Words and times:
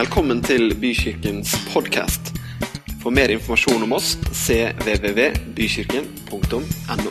Velkommen 0.00 0.38
til 0.40 0.70
Bykirkens 0.80 1.50
podkast. 1.74 2.30
For 3.02 3.12
mer 3.12 3.28
informasjon 3.34 3.82
om 3.84 3.92
oss 3.92 4.14
cvvvbykirken.no. 4.32 7.10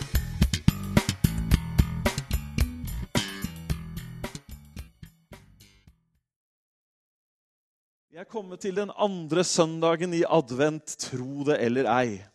Vi 8.09 8.17
er 8.17 8.25
kommet 8.25 8.65
til 8.65 8.81
den 8.81 8.89
andre 8.97 9.45
søndagen 9.45 10.17
i 10.17 10.25
advent, 10.25 10.97
tro 10.97 11.45
det 11.51 11.61
eller 11.61 11.85
ei. 11.93 12.25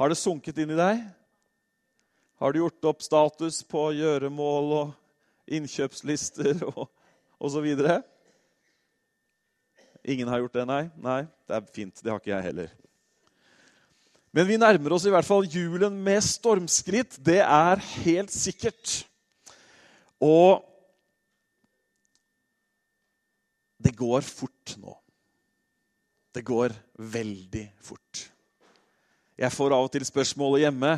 Har 0.00 0.08
det 0.08 0.16
sunket 0.16 0.64
inn 0.64 0.72
i 0.72 0.80
deg? 0.80 1.04
Har 2.40 2.56
du 2.56 2.62
gjort 2.62 2.88
opp 2.94 3.04
status 3.04 3.60
på 3.68 3.92
gjøremål 4.00 4.74
og 4.80 4.96
innkjøpslister 5.60 6.64
og 6.72 6.88
osv.? 7.36 7.68
Ingen 10.04 10.28
har 10.28 10.42
gjort 10.42 10.56
det, 10.56 10.64
nei? 10.68 10.82
Nei, 11.00 11.22
Det 11.48 11.56
er 11.56 11.68
fint. 11.72 12.02
Det 12.02 12.12
har 12.12 12.20
ikke 12.20 12.34
jeg 12.34 12.46
heller. 12.50 12.72
Men 14.34 14.48
vi 14.48 14.58
nærmer 14.58 14.96
oss 14.96 15.06
i 15.06 15.12
hvert 15.14 15.26
fall 15.26 15.46
julen 15.46 15.96
med 16.04 16.20
stormskritt. 16.26 17.16
Det 17.22 17.38
er 17.40 17.80
helt 18.04 18.32
sikkert. 18.34 19.04
Og 20.20 20.64
det 23.78 23.94
går 23.96 24.26
fort 24.26 24.76
nå. 24.80 24.96
Det 26.34 26.42
går 26.44 26.74
veldig 26.98 27.64
fort. 27.78 28.24
Jeg 29.38 29.54
får 29.54 29.74
av 29.74 29.86
og 29.86 29.92
til 29.94 30.04
spørsmålet 30.06 30.66
hjemme 30.66 30.96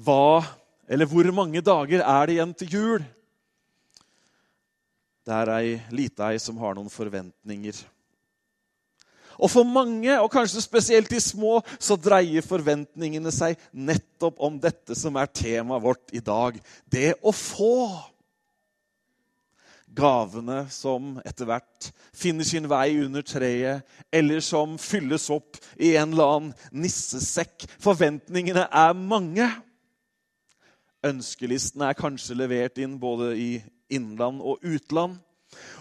hva, 0.00 0.42
eller 0.88 1.08
hvor 1.08 1.28
mange 1.36 1.60
dager 1.64 2.00
er 2.00 2.26
det 2.26 2.38
igjen 2.38 2.54
til 2.56 2.76
jul? 2.78 3.04
Det 5.22 5.34
er 5.36 5.52
ei 5.54 5.74
lita 5.94 6.32
ei 6.32 6.40
som 6.42 6.56
har 6.58 6.74
noen 6.74 6.90
forventninger. 6.90 7.76
Og 9.42 9.50
for 9.50 9.66
mange, 9.66 10.14
og 10.22 10.30
kanskje 10.30 10.62
spesielt 10.62 11.10
de 11.10 11.18
små, 11.20 11.58
så 11.82 11.96
dreier 11.98 12.44
forventningene 12.46 13.32
seg 13.34 13.58
nettopp 13.74 14.38
om 14.38 14.60
dette 14.62 14.94
som 14.98 15.18
er 15.18 15.30
temaet 15.34 15.82
vårt 15.82 16.14
i 16.14 16.22
dag. 16.22 16.60
Det 16.86 17.16
å 17.18 17.34
få. 17.34 17.74
Gavene 19.92 20.62
som 20.72 21.18
etter 21.26 21.44
hvert 21.50 21.90
finner 22.16 22.46
sin 22.48 22.68
vei 22.70 22.94
under 23.02 23.26
treet, 23.26 23.82
eller 24.14 24.40
som 24.40 24.78
fylles 24.80 25.26
opp 25.34 25.58
i 25.76 25.90
en 26.00 26.14
eller 26.14 26.36
annen 26.36 26.78
nissesekk. 26.84 27.66
Forventningene 27.82 28.68
er 28.70 28.94
mange. 28.96 29.50
Ønskelistene 31.04 31.90
er 31.90 31.98
kanskje 31.98 32.38
levert 32.38 32.78
inn 32.80 32.94
både 33.02 33.34
i 33.36 33.50
innland 33.92 34.40
og 34.40 34.62
utland. 34.62 35.18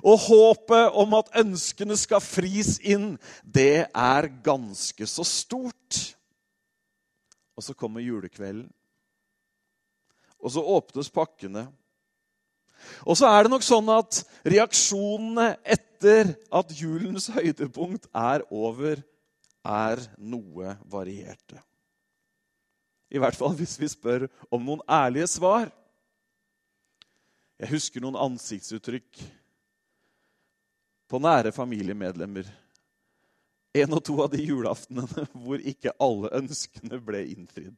Og 0.02 0.19
håpet 0.25 0.97
om 0.97 1.14
at 1.19 1.31
ønskene 1.41 1.97
skal 2.00 2.23
fris 2.23 2.77
inn, 2.81 3.16
det 3.44 3.88
er 3.88 4.30
ganske 4.44 5.08
så 5.08 5.25
stort. 5.27 6.00
Og 7.55 7.66
så 7.66 7.75
kommer 7.77 8.03
julekvelden. 8.03 8.69
Og 10.42 10.55
så 10.55 10.64
åpnes 10.66 11.11
pakkene. 11.14 11.67
Og 13.05 13.17
så 13.17 13.30
er 13.30 13.45
det 13.45 13.52
nok 13.53 13.66
sånn 13.66 13.89
at 13.94 14.23
reaksjonene 14.42 15.53
etter 15.61 16.33
at 16.49 16.72
julens 16.73 17.30
høydepunkt 17.30 18.08
er 18.09 18.42
over, 18.49 19.03
er 19.61 20.02
noe 20.17 20.73
varierte. 20.89 21.59
I 23.11 23.19
hvert 23.22 23.38
fall 23.38 23.53
hvis 23.59 23.75
vi 23.77 23.89
spør 23.92 24.25
om 24.49 24.64
noen 24.66 24.81
ærlige 24.89 25.27
svar. 25.30 25.69
Jeg 27.61 27.69
husker 27.75 28.02
noen 28.02 28.17
ansiktsuttrykk 28.17 29.22
på 31.12 31.20
nære 31.20 31.52
familiemedlemmer. 31.52 32.48
En 33.76 33.95
og 33.95 34.04
to 34.08 34.17
av 34.23 34.31
de 34.31 34.44
julaftenene 34.44 35.28
hvor 35.44 35.64
ikke 35.73 35.95
alle 36.00 36.31
ønskene 36.40 37.00
ble 37.04 37.26
innfridd. 37.34 37.78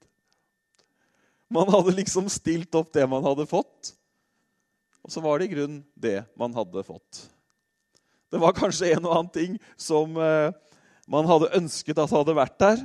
Man 1.53 1.69
hadde 1.69 1.93
liksom 1.97 2.29
stilt 2.33 2.73
opp 2.77 2.93
det 2.95 3.05
man 3.09 3.25
hadde 3.25 3.45
fått, 3.49 3.93
og 5.03 5.11
så 5.11 5.21
var 5.21 5.39
det 5.39 5.49
i 5.49 5.53
grunnen 5.53 5.81
det 5.93 6.23
man 6.39 6.53
hadde 6.55 6.85
fått. 6.87 7.25
Det 8.33 8.39
var 8.41 8.55
kanskje 8.57 8.93
en 8.95 9.05
og 9.05 9.13
annen 9.13 9.33
ting 9.33 9.57
som 9.77 10.15
eh, 10.17 10.49
man 11.05 11.27
hadde 11.29 11.51
ønsket 11.59 11.99
at 12.01 12.13
hadde 12.15 12.33
vært 12.33 12.55
der. 12.63 12.79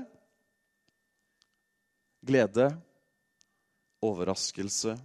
Glede, 2.28 2.66
overraskelse, 4.04 4.98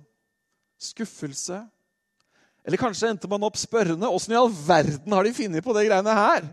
skuffelse. 0.81 1.62
Eller 2.63 2.79
kanskje 2.79 3.09
endte 3.12 3.28
man 3.28 3.44
opp 3.44 3.57
spørrende. 3.59 4.07
Åssen 4.07 4.34
i 4.34 4.40
all 4.40 4.51
verden 4.51 5.16
har 5.16 5.28
de 5.28 5.35
funnet 5.35 5.66
på 5.66 5.75
det 5.75 5.88
greiene 5.90 6.16
her? 6.16 6.46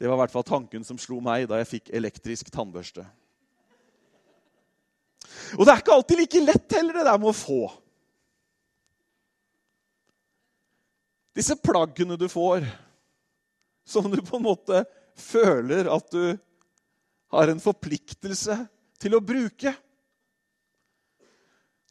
Det 0.00 0.08
var 0.08 0.16
i 0.16 0.22
hvert 0.24 0.34
fall 0.34 0.46
tanken 0.48 0.86
som 0.86 0.98
slo 0.98 1.20
meg 1.22 1.44
da 1.50 1.60
jeg 1.60 1.68
fikk 1.76 1.92
elektrisk 1.94 2.48
tannbørste. 2.50 3.04
Og 5.58 5.62
det 5.62 5.74
er 5.74 5.82
ikke 5.82 5.94
alltid 5.94 6.22
like 6.22 6.40
lett 6.42 6.74
heller, 6.74 6.96
det 6.96 7.04
der 7.06 7.20
med 7.20 7.30
å 7.30 7.36
få. 7.36 7.60
Disse 11.36 11.56
plaggene 11.60 12.16
du 12.20 12.26
får, 12.28 12.64
som 13.88 14.08
du 14.10 14.18
på 14.24 14.40
en 14.40 14.46
måte 14.48 14.82
føler 15.18 15.88
at 15.92 16.10
du 16.12 16.34
har 17.32 17.52
en 17.52 17.62
forpliktelse 17.62 18.58
til 19.00 19.16
å 19.16 19.24
bruke. 19.24 19.72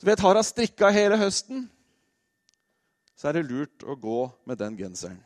Du 0.01 0.06
vet, 0.06 0.19
Har 0.19 0.35
hun 0.35 0.44
strikka 0.44 0.89
hele 0.89 1.17
høsten, 1.22 1.67
så 3.13 3.29
er 3.29 3.38
det 3.38 3.51
lurt 3.51 3.84
å 3.85 3.94
gå 3.94 4.22
med 4.50 4.57
den 4.57 4.78
genseren. 4.79 5.19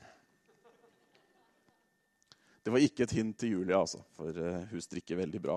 Det 2.59 2.73
var 2.73 2.83
ikke 2.83 3.05
et 3.05 3.13
hint 3.15 3.37
til 3.39 3.53
Julia, 3.53 3.79
altså, 3.79 4.01
for 4.17 4.35
uh, 4.35 4.65
hun 4.67 4.83
strikker 4.83 5.21
veldig 5.21 5.39
bra. 5.39 5.55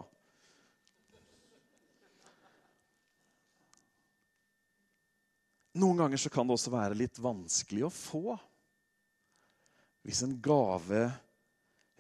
Noen 5.83 6.05
ganger 6.05 6.21
så 6.23 6.31
kan 6.31 6.47
det 6.47 6.55
også 6.55 6.73
være 6.75 6.99
litt 6.99 7.19
vanskelig 7.23 7.89
å 7.89 7.91
få. 7.95 8.37
Hvis 10.07 10.23
en 10.27 10.37
gave 10.43 11.09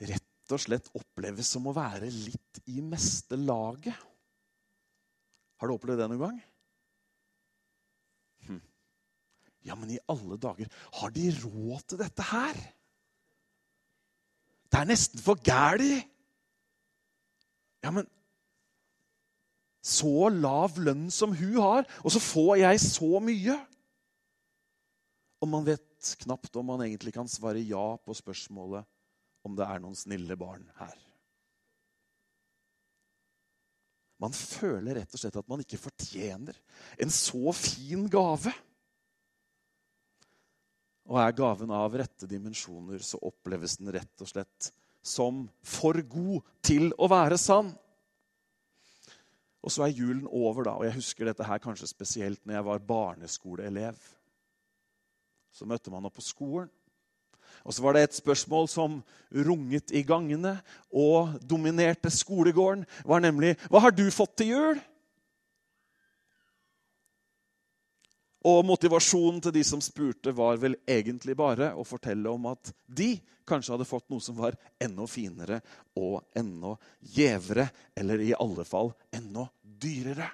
rett 0.06 0.54
og 0.54 0.62
slett 0.62 0.86
oppleves 0.96 1.50
som 1.50 1.66
å 1.68 1.74
være 1.76 2.12
litt 2.12 2.62
i 2.70 2.78
meste 2.84 3.36
laget. 3.40 3.96
Har 5.58 5.68
du 5.68 5.74
opplevd 5.74 6.02
det 6.04 6.08
noen 6.12 6.22
gang? 6.22 6.38
Hm. 8.46 8.60
Ja, 9.68 9.76
men 9.76 9.92
i 9.92 10.00
alle 10.08 10.38
dager, 10.40 10.68
har 11.00 11.12
de 11.14 11.30
råd 11.42 11.82
til 11.90 12.00
dette 12.00 12.24
her? 12.30 12.60
Det 14.68 14.80
er 14.80 14.88
nesten 14.88 15.20
for 15.22 15.40
gæli! 15.44 15.98
Ja, 17.84 17.92
men 17.94 18.08
så 19.84 20.28
lav 20.34 20.76
lønn 20.82 21.08
som 21.14 21.32
hun 21.36 21.58
har, 21.62 21.86
og 22.02 22.12
så 22.12 22.20
får 22.20 22.54
jeg 22.64 22.80
så 22.82 23.20
mye. 23.24 23.56
Og 25.38 25.50
man 25.52 25.66
vet 25.68 26.14
knapt 26.24 26.56
om 26.58 26.72
man 26.72 26.82
egentlig 26.84 27.14
kan 27.14 27.30
svare 27.30 27.62
ja 27.62 27.92
på 28.02 28.16
spørsmålet 28.16 28.86
om 29.46 29.54
det 29.56 29.66
er 29.66 29.80
noen 29.82 29.96
snille 29.96 30.36
barn 30.38 30.66
her. 30.80 30.96
Man 34.18 34.34
føler 34.34 34.98
rett 34.98 35.14
og 35.14 35.20
slett 35.22 35.38
at 35.38 35.48
man 35.50 35.62
ikke 35.62 35.78
fortjener 35.78 36.56
en 36.98 37.12
så 37.14 37.54
fin 37.54 38.08
gave. 38.10 38.50
Og 41.08 41.16
er 41.22 41.36
gaven 41.36 41.70
av 41.72 41.94
rette 41.96 42.28
dimensjoner, 42.28 43.00
så 43.00 43.20
oppleves 43.24 43.78
den 43.80 43.92
rett 43.94 44.24
og 44.24 44.28
slett 44.28 44.70
som 45.04 45.46
for 45.64 45.96
god 46.04 46.44
til 46.64 46.90
å 47.00 47.08
være 47.08 47.38
sann. 47.40 47.70
Og 49.64 49.72
så 49.72 49.86
er 49.86 49.96
julen 49.96 50.26
over, 50.28 50.66
da. 50.68 50.76
Og 50.76 50.86
jeg 50.86 50.98
husker 50.98 51.28
dette 51.28 51.46
her 51.46 51.60
kanskje 51.62 51.88
spesielt 51.90 52.40
når 52.44 52.58
jeg 52.58 52.66
var 52.68 52.84
barneskoleelev. 52.90 53.96
Så 55.54 55.66
møtte 55.66 55.90
man 55.90 56.06
opp 56.06 56.18
på 56.18 56.26
skolen. 56.26 56.68
Og 57.66 57.74
så 57.74 57.82
var 57.82 57.96
det 57.96 58.04
et 58.06 58.18
spørsmål 58.18 58.68
som 58.70 59.00
runget 59.34 59.90
i 59.96 60.04
gangene 60.06 60.54
og 60.94 61.34
dominerte 61.42 62.10
skolegården. 62.12 62.84
var 63.04 63.24
nemlig 63.24 63.56
Hva 63.68 63.82
har 63.82 63.90
du 63.90 64.06
fått 64.14 64.36
til 64.38 64.52
jul? 64.52 64.80
Og 68.46 68.60
motivasjonen 68.66 69.40
til 69.42 69.54
de 69.56 69.64
som 69.66 69.80
spurte, 69.82 70.30
var 70.30 70.60
vel 70.62 70.76
egentlig 70.86 71.34
bare 71.38 71.72
å 71.74 71.86
fortelle 71.86 72.30
om 72.30 72.46
at 72.52 72.70
de 72.86 73.16
kanskje 73.48 73.74
hadde 73.74 73.88
fått 73.88 74.06
noe 74.12 74.22
som 74.22 74.36
var 74.38 74.54
enda 74.82 75.06
finere 75.10 75.58
og 75.98 76.20
enda 76.38 76.76
gjevere, 77.16 77.66
eller 77.98 78.22
i 78.22 78.34
alle 78.36 78.66
fall 78.68 78.92
enda 79.14 79.48
dyrere. 79.62 80.28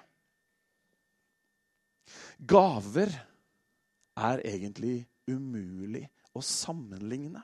Gaver 2.44 3.14
er 4.20 4.44
egentlig 4.44 4.98
umulig 5.30 6.04
å 6.36 6.42
sammenligne. 6.44 7.40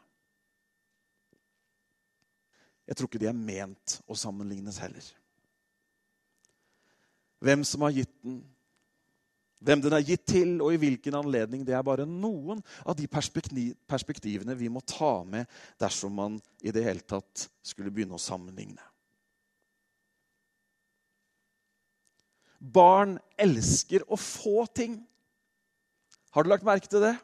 Jeg 2.91 2.99
tror 2.99 3.07
ikke 3.07 3.23
de 3.23 3.31
er 3.31 3.39
ment 3.39 4.01
å 4.11 4.17
sammenlignes 4.19 4.81
heller. 4.83 5.05
Hvem 7.41 7.63
som 7.65 7.87
har 7.87 7.95
gitt 7.95 8.13
den, 8.21 8.43
Hvem 9.61 9.83
den 9.85 9.93
er 9.93 10.05
gitt 10.05 10.23
til, 10.31 10.55
og 10.65 10.73
i 10.73 10.79
hvilken 10.81 11.19
anledning, 11.19 11.67
det 11.69 11.75
er 11.77 11.85
bare 11.85 12.07
noen 12.09 12.63
av 12.89 12.97
de 12.97 13.05
perspektivene 13.11 14.57
vi 14.57 14.71
må 14.73 14.81
ta 14.89 15.21
med 15.29 15.51
dersom 15.81 16.15
man 16.17 16.39
i 16.65 16.73
det 16.73 16.85
hele 16.87 17.05
tatt 17.05 17.45
skulle 17.61 17.93
begynne 17.93 18.17
å 18.17 18.23
sammenligne. 18.23 18.81
Barn 22.61 23.19
elsker 23.41 24.05
å 24.09 24.17
få 24.21 24.65
ting. 24.77 24.99
Har 26.33 26.45
du 26.45 26.51
lagt 26.53 26.65
merke 26.65 26.89
til 26.89 27.05
det? 27.05 27.15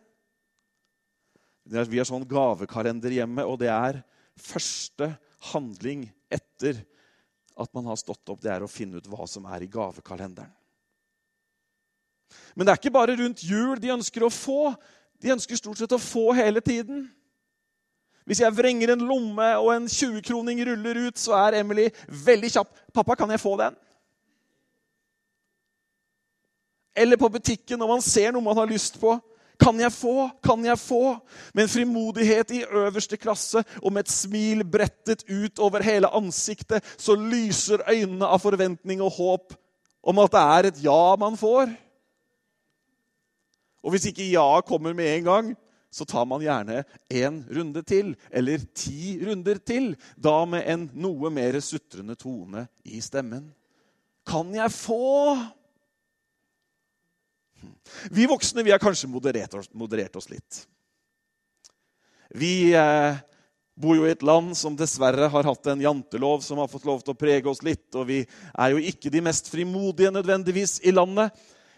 Vi 1.67 1.99
har 1.99 2.09
sånn 2.09 2.29
gavekalender 2.29 3.17
hjemme, 3.17 3.45
og 3.49 3.59
det 3.65 3.73
er 3.73 4.03
første 4.37 5.11
handling 5.53 6.07
etter 6.33 6.85
at 7.57 7.73
man 7.73 7.89
har 7.89 7.97
stått 8.01 8.29
opp, 8.29 8.41
det 8.45 8.53
er 8.53 8.65
å 8.65 8.71
finne 8.71 9.01
ut 9.01 9.09
hva 9.09 9.25
som 9.29 9.49
er 9.49 9.65
i 9.65 9.73
gavekalenderen. 9.73 10.53
Men 12.55 12.67
det 12.67 12.73
er 12.73 12.81
ikke 12.81 12.95
bare 12.95 13.17
rundt 13.19 13.45
jul 13.45 13.81
de 13.81 13.93
ønsker 13.95 14.25
å 14.25 14.33
få. 14.33 14.73
De 15.23 15.33
ønsker 15.33 15.59
stort 15.59 15.81
sett 15.81 15.93
å 15.93 16.01
få 16.01 16.31
hele 16.37 16.61
tiden. 16.65 17.07
Hvis 18.27 18.41
jeg 18.43 18.57
vrenger 18.57 18.91
en 18.93 19.05
lomme 19.07 19.49
og 19.61 19.71
en 19.71 19.87
20-kroning 19.87 20.65
ruller 20.67 20.99
ut, 21.07 21.19
så 21.19 21.37
er 21.39 21.61
Emily 21.61 21.87
veldig 22.09 22.51
kjapp. 22.57 22.73
'Pappa, 22.91 23.15
kan 23.15 23.31
jeg 23.31 23.41
få 23.41 23.55
den?' 23.61 23.77
Eller 26.97 27.17
på 27.21 27.29
butikken 27.29 27.79
når 27.79 27.89
man 27.89 28.03
ser 28.03 28.33
noe 28.33 28.43
man 28.43 28.57
har 28.57 28.67
lyst 28.67 28.99
på. 28.99 29.15
'Kan 29.61 29.79
jeg 29.81 29.93
få? 29.93 30.31
Kan 30.43 30.65
jeg 30.65 30.79
få?' 30.79 31.21
Med 31.55 31.63
en 31.63 31.69
frimodighet 31.69 32.51
i 32.51 32.65
øverste 32.65 33.17
klasse 33.17 33.65
og 33.83 33.93
med 33.93 34.05
et 34.05 34.11
smil 34.11 34.65
brettet 34.65 35.23
ut 35.31 35.59
over 35.59 35.83
hele 35.83 36.11
ansiktet, 36.11 36.85
så 36.99 37.15
lyser 37.15 37.87
øynene 37.89 38.27
av 38.27 38.43
forventning 38.43 39.03
og 39.03 39.13
håp 39.13 39.55
om 40.03 40.19
at 40.19 40.33
det 40.33 40.41
er 40.41 40.67
et 40.67 40.85
ja 40.85 41.17
man 41.17 41.37
får. 41.37 41.71
Og 43.87 43.95
hvis 43.95 44.09
ikke 44.11 44.27
ja 44.27 44.49
kommer 44.67 44.97
med 44.99 45.13
en 45.13 45.29
gang, 45.29 45.53
så 45.97 46.05
tar 46.05 46.27
man 46.29 46.43
gjerne 46.43 46.83
en 47.09 47.39
runde 47.57 47.83
til, 47.87 48.11
eller 48.35 48.65
ti 48.77 49.15
runder 49.25 49.61
til. 49.63 49.93
Da 50.19 50.41
med 50.49 50.67
en 50.69 50.89
noe 50.99 51.31
mer 51.33 51.57
sutrende 51.65 52.19
tone 52.19 52.67
i 52.85 52.99
stemmen. 53.01 53.47
Kan 54.27 54.51
jeg 54.57 54.75
få? 54.75 55.39
Vi 58.11 58.27
voksne 58.27 58.67
vi 58.67 58.75
har 58.75 58.83
kanskje 58.83 59.09
moderert 59.09 59.55
oss, 59.55 59.71
moderert 59.73 60.19
oss 60.19 60.29
litt. 60.29 60.65
Vi 62.35 62.75
eh, 62.75 63.17
bor 63.79 63.97
jo 63.97 64.05
i 64.05 64.13
et 64.13 64.25
land 64.27 64.57
som 64.59 64.77
dessverre 64.77 65.31
har 65.33 65.49
hatt 65.49 65.71
en 65.71 65.85
jantelov 65.87 66.43
som 66.45 66.59
har 66.59 66.69
fått 66.69 66.85
lov 66.89 67.05
til 67.05 67.15
å 67.15 67.21
prege 67.21 67.49
oss 67.49 67.63
litt. 67.65 67.87
Og 67.95 68.09
vi 68.11 68.23
er 68.27 68.75
jo 68.75 68.83
ikke 68.83 69.13
de 69.15 69.23
mest 69.25 69.49
frimodige 69.53 70.13
nødvendigvis 70.13 70.81
i 70.83 70.93
landet. 70.93 71.31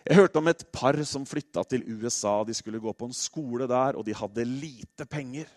Jeg 0.06 0.16
hørte 0.16 0.40
om 0.40 0.48
et 0.48 0.64
par 0.72 0.96
som 1.04 1.26
flytta 1.26 1.64
til 1.68 1.84
USA. 1.86 2.42
De 2.44 2.54
skulle 2.54 2.80
gå 2.80 2.92
på 2.92 3.08
en 3.08 3.16
skole 3.16 3.68
der, 3.68 3.98
og 3.98 4.06
de 4.06 4.16
hadde 4.16 4.44
lite 4.44 5.06
penger. 5.06 5.48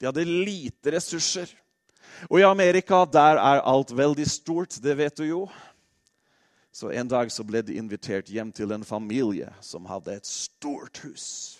De 0.00 0.06
hadde 0.06 0.24
lite 0.24 0.94
ressurser. 0.94 1.50
Og 2.30 2.40
i 2.40 2.46
Amerika 2.46 3.04
der 3.04 3.40
er 3.40 3.64
alt 3.66 3.90
veldig 3.96 4.26
stort, 4.30 4.78
det 4.82 4.96
vet 4.98 5.18
du 5.18 5.24
jo. 5.24 5.42
Så 6.72 6.90
En 6.90 7.08
dag 7.08 7.30
så 7.32 7.44
ble 7.44 7.62
de 7.62 7.74
invitert 7.74 8.28
hjem 8.30 8.52
til 8.52 8.72
en 8.72 8.84
familie 8.84 9.50
som 9.60 9.86
hadde 9.90 10.14
et 10.14 10.26
stort 10.26 11.00
hus. 11.02 11.58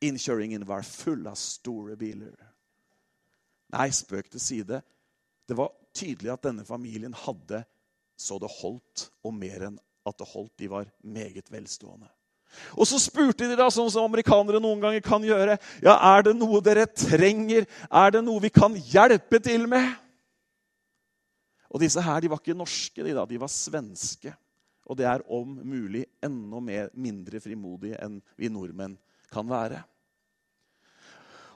Innkjøringen 0.00 0.64
var 0.66 0.86
full 0.86 1.26
av 1.28 1.36
store 1.36 1.96
biler. 2.00 2.32
Nei, 3.70 3.90
spøk 3.92 4.30
til 4.32 4.40
side. 4.40 4.80
Det 5.46 5.56
var 5.58 5.74
tydelig 5.94 6.32
at 6.32 6.46
denne 6.48 6.64
familien 6.64 7.14
hadde 7.14 7.62
så 8.16 8.38
det 8.40 8.50
holdt, 8.60 9.10
og 9.24 9.34
mer 9.36 9.66
enn 9.68 9.78
at 10.06 10.16
det 10.18 10.28
holdt. 10.32 10.54
De 10.60 10.70
var 10.70 10.88
meget 11.02 11.50
velstående. 11.52 12.08
Og 12.74 12.88
så 12.88 12.98
spurte 12.98 13.46
de, 13.46 13.56
da, 13.58 13.68
sånn 13.70 13.90
som 13.92 14.06
amerikanere 14.08 14.58
noen 14.62 14.80
ganger 14.82 15.02
kan 15.04 15.22
gjøre, 15.22 15.56
ja, 15.84 15.94
er 15.94 16.26
det 16.26 16.34
noe 16.38 16.58
dere 16.64 16.86
trenger, 16.88 17.66
er 17.86 18.14
det 18.16 18.22
noe 18.26 18.42
vi 18.42 18.50
kan 18.52 18.74
hjelpe 18.74 19.38
til 19.42 19.68
med. 19.70 19.86
Og 21.70 21.82
disse 21.84 22.02
her 22.02 22.18
de 22.22 22.30
var 22.32 22.42
ikke 22.42 22.58
norske, 22.58 23.04
de 23.06 23.14
da, 23.14 23.26
de 23.28 23.38
var 23.38 23.52
svenske. 23.52 24.34
Og 24.90 24.98
det 24.98 25.06
er 25.06 25.22
om 25.30 25.52
mulig 25.62 26.02
enda 26.24 26.58
mer, 26.64 26.90
mindre 26.98 27.38
frimodige 27.42 28.00
enn 28.02 28.18
vi 28.34 28.50
nordmenn 28.50 28.98
kan 29.30 29.46
være. 29.46 29.84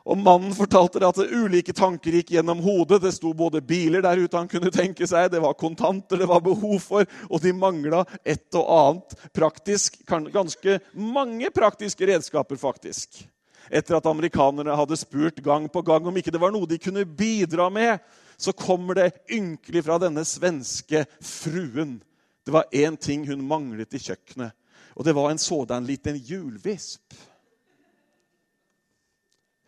Og 0.04 0.18
Mannen 0.20 0.52
fortalte 0.52 1.00
det 1.00 1.08
at 1.08 1.32
ulike 1.32 1.72
tanker 1.72 2.18
gikk 2.18 2.34
gjennom 2.34 2.60
hodet. 2.60 3.00
Det 3.00 3.14
sto 3.16 3.32
både 3.36 3.62
biler 3.64 4.04
der 4.04 4.20
ute 4.20 4.36
han 4.36 4.50
kunne 4.50 4.72
tenke 4.72 5.08
seg, 5.08 5.30
det 5.32 5.40
var 5.40 5.56
kontanter 5.56 6.20
det 6.20 6.28
var 6.28 6.44
behov 6.44 6.76
for, 6.84 7.08
og 7.30 7.40
de 7.40 7.54
mangla 7.56 8.02
et 8.20 8.44
og 8.52 8.68
annet 8.68 9.16
praktisk, 9.32 10.02
ganske 10.04 10.76
mange 10.92 11.48
praktiske 11.54 12.10
redskaper, 12.12 12.60
faktisk. 12.60 13.24
Etter 13.72 13.96
at 13.96 14.10
amerikanerne 14.10 14.76
hadde 14.76 15.00
spurt 15.00 15.40
gang 15.44 15.70
på 15.72 15.80
gang 15.86 16.04
om 16.04 16.20
ikke 16.20 16.34
det 16.34 16.42
var 16.42 16.52
noe 16.52 16.68
de 16.68 16.76
kunne 16.76 17.06
bidra 17.08 17.70
med, 17.72 17.96
så 18.36 18.52
kommer 18.52 18.98
det 18.98 19.22
ynkelig 19.32 19.86
fra 19.86 19.96
denne 20.02 20.24
svenske 20.28 21.06
fruen. 21.24 22.02
Det 22.44 22.52
var 22.52 22.68
én 22.76 23.00
ting 23.00 23.24
hun 23.24 23.46
manglet 23.48 23.96
i 23.96 24.02
kjøkkenet, 24.04 24.52
og 24.98 25.06
det 25.08 25.14
var 25.16 25.30
en 25.32 25.40
sådan 25.40 25.88
liten 25.88 26.20
hjulvisp. 26.20 27.16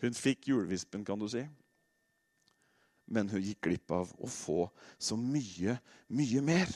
Hun 0.02 0.14
fikk 0.14 0.48
julevispen, 0.50 1.04
kan 1.04 1.20
du 1.20 1.28
si. 1.30 1.44
Men 3.06 3.30
hun 3.30 3.42
gikk 3.42 3.62
glipp 3.68 3.92
av 3.94 4.10
å 4.18 4.28
få 4.30 4.66
så 4.98 5.16
mye, 5.16 5.78
mye 6.08 6.42
mer. 6.44 6.72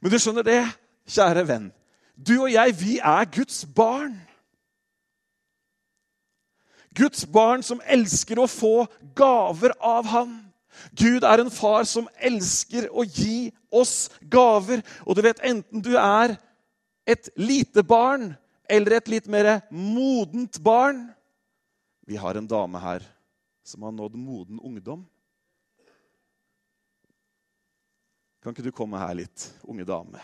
Men 0.00 0.12
du 0.12 0.18
skjønner 0.18 0.46
det, 0.46 0.62
kjære 1.10 1.44
venn. 1.48 1.68
Du 2.16 2.38
og 2.38 2.50
jeg, 2.50 2.74
vi 2.80 2.96
er 2.98 3.28
Guds 3.28 3.64
barn. 3.76 4.16
Guds 6.96 7.26
barn 7.28 7.62
som 7.66 7.82
elsker 7.84 8.40
å 8.40 8.48
få 8.48 8.86
gaver 9.16 9.74
av 9.84 10.08
ham. 10.08 10.38
Gud 10.96 11.24
er 11.24 11.42
en 11.42 11.52
far 11.52 11.84
som 11.88 12.08
elsker 12.16 12.88
å 12.88 13.04
gi 13.04 13.50
oss 13.68 14.08
gaver. 14.32 14.80
Og 15.04 15.16
du 15.16 15.22
vet, 15.26 15.40
enten 15.44 15.84
du 15.84 15.94
er 16.00 16.38
et 17.06 17.28
lite 17.36 17.84
barn 17.86 18.32
eller 18.68 18.96
et 18.96 19.12
litt 19.12 19.28
mer 19.30 19.60
modent 19.70 20.58
barn, 20.64 21.04
vi 22.06 22.16
har 22.16 22.34
en 22.38 22.46
dame 22.46 22.78
her 22.78 23.02
som 23.66 23.82
har 23.82 23.92
nådd 23.92 24.14
moden 24.14 24.60
ungdom. 24.60 25.06
Kan 28.42 28.54
ikke 28.54 28.62
du 28.62 28.70
komme 28.70 29.00
her 29.00 29.14
litt, 29.18 29.48
unge 29.66 29.82
dame? 29.82 30.22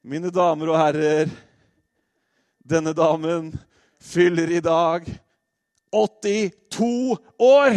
Mine 0.00 0.32
damer 0.32 0.72
og 0.72 0.80
herrer, 0.80 1.28
denne 2.64 2.94
damen 2.96 3.52
fyller 4.00 4.56
i 4.56 4.62
dag 4.64 5.04
82 5.92 7.18
år! 7.36 7.76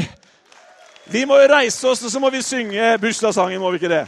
Vi 1.12 1.26
må 1.28 1.36
jo 1.42 1.52
reise 1.52 1.90
oss, 1.92 2.06
og 2.08 2.12
så 2.14 2.24
må 2.24 2.32
vi 2.32 2.40
synge 2.40 2.94
bursdagssangen, 3.04 3.60
må 3.60 3.74
vi 3.74 3.82
ikke 3.82 3.92
det? 3.92 4.06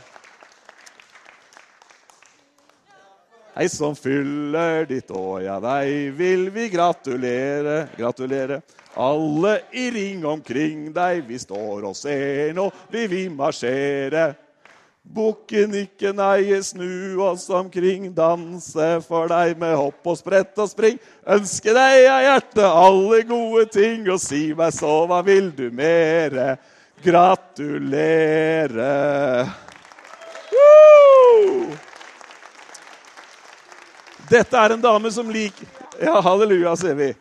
Hei 3.55 3.69
som 3.71 3.93
fyller 3.95 4.83
ditt 4.83 5.07
år, 5.15 5.45
ja, 5.45 5.53
deg 5.63 6.09
vil 6.17 6.50
vi 6.51 6.65
gratulere, 6.74 7.85
gratulere. 7.95 8.57
Alle 9.00 9.62
i 9.71 9.85
ring 9.95 10.25
omkring 10.27 10.89
deg, 10.91 11.21
vi 11.24 11.39
står 11.39 11.88
og 11.88 11.95
ser, 11.95 12.51
nå 12.51 12.67
vil 12.91 13.07
vi 13.13 13.21
marsjere. 13.31 14.35
Bukken 15.07 15.71
ikke 15.85 16.12
neie, 16.12 16.59
snu 16.67 17.15
oss 17.24 17.47
omkring, 17.47 18.12
danse 18.12 19.00
for 19.07 19.31
deg 19.31 19.55
med 19.63 19.79
hopp 19.79 20.03
og 20.03 20.19
sprett 20.19 20.59
og 20.59 20.67
spring. 20.74 21.00
Ønske 21.24 21.71
deg 21.79 22.12
av 22.12 22.27
hjertet 22.27 22.67
alle 22.67 23.24
gode 23.31 23.71
ting, 23.71 24.03
og 24.12 24.19
si 24.19 24.51
meg 24.51 24.75
så, 24.75 25.07
hva 25.07 25.24
vil 25.24 25.55
du 25.55 25.71
mere? 25.71 26.59
Gratulere. 27.07 28.91
Woo! 30.51 31.94
Dette 34.29 34.58
er 34.58 34.74
en 34.74 34.82
dame 34.82 35.12
som 35.13 35.29
liker 35.29 35.67
Ja, 36.01 36.17
halleluja, 36.24 36.74
ser 36.75 36.98
vi. 36.98 37.12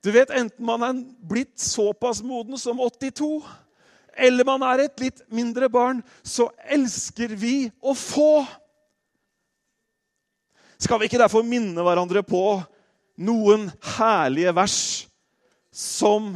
Du 0.00 0.08
vet, 0.10 0.30
Enten 0.32 0.64
man 0.64 0.82
er 0.82 1.02
blitt 1.28 1.60
såpass 1.60 2.22
moden 2.24 2.58
som 2.58 2.80
82, 2.80 3.44
eller 4.16 4.48
man 4.48 4.64
er 4.66 4.86
et 4.86 5.02
litt 5.02 5.20
mindre 5.28 5.68
barn, 5.70 6.00
så 6.24 6.48
elsker 6.64 7.36
vi 7.38 7.68
å 7.80 7.92
få. 7.94 8.40
Skal 10.80 10.98
vi 10.98 11.10
ikke 11.10 11.20
derfor 11.20 11.44
minne 11.46 11.84
hverandre 11.84 12.24
på 12.24 12.42
noen 13.20 13.68
herlige 13.98 14.54
vers 14.56 14.78
som 15.70 16.32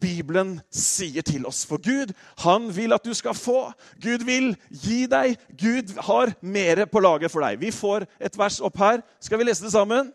Bibelen 0.00 0.56
sier 0.70 1.24
til 1.26 1.46
oss. 1.48 1.64
For 1.68 1.80
Gud, 1.82 2.12
han 2.44 2.68
vil 2.74 2.94
at 2.96 3.04
du 3.04 3.14
skal 3.16 3.36
få. 3.36 3.70
Gud 4.02 4.24
vil 4.28 4.52
gi 4.70 5.04
deg. 5.10 5.36
Gud 5.58 5.94
har 6.08 6.34
mer 6.40 6.84
på 6.90 7.02
laget 7.02 7.32
for 7.32 7.44
deg. 7.46 7.60
Vi 7.62 7.72
får 7.74 8.06
et 8.18 8.38
vers 8.38 8.60
opp 8.64 8.78
her. 8.82 9.02
Skal 9.22 9.40
vi 9.40 9.48
lese 9.48 9.66
det 9.66 9.74
sammen? 9.74 10.12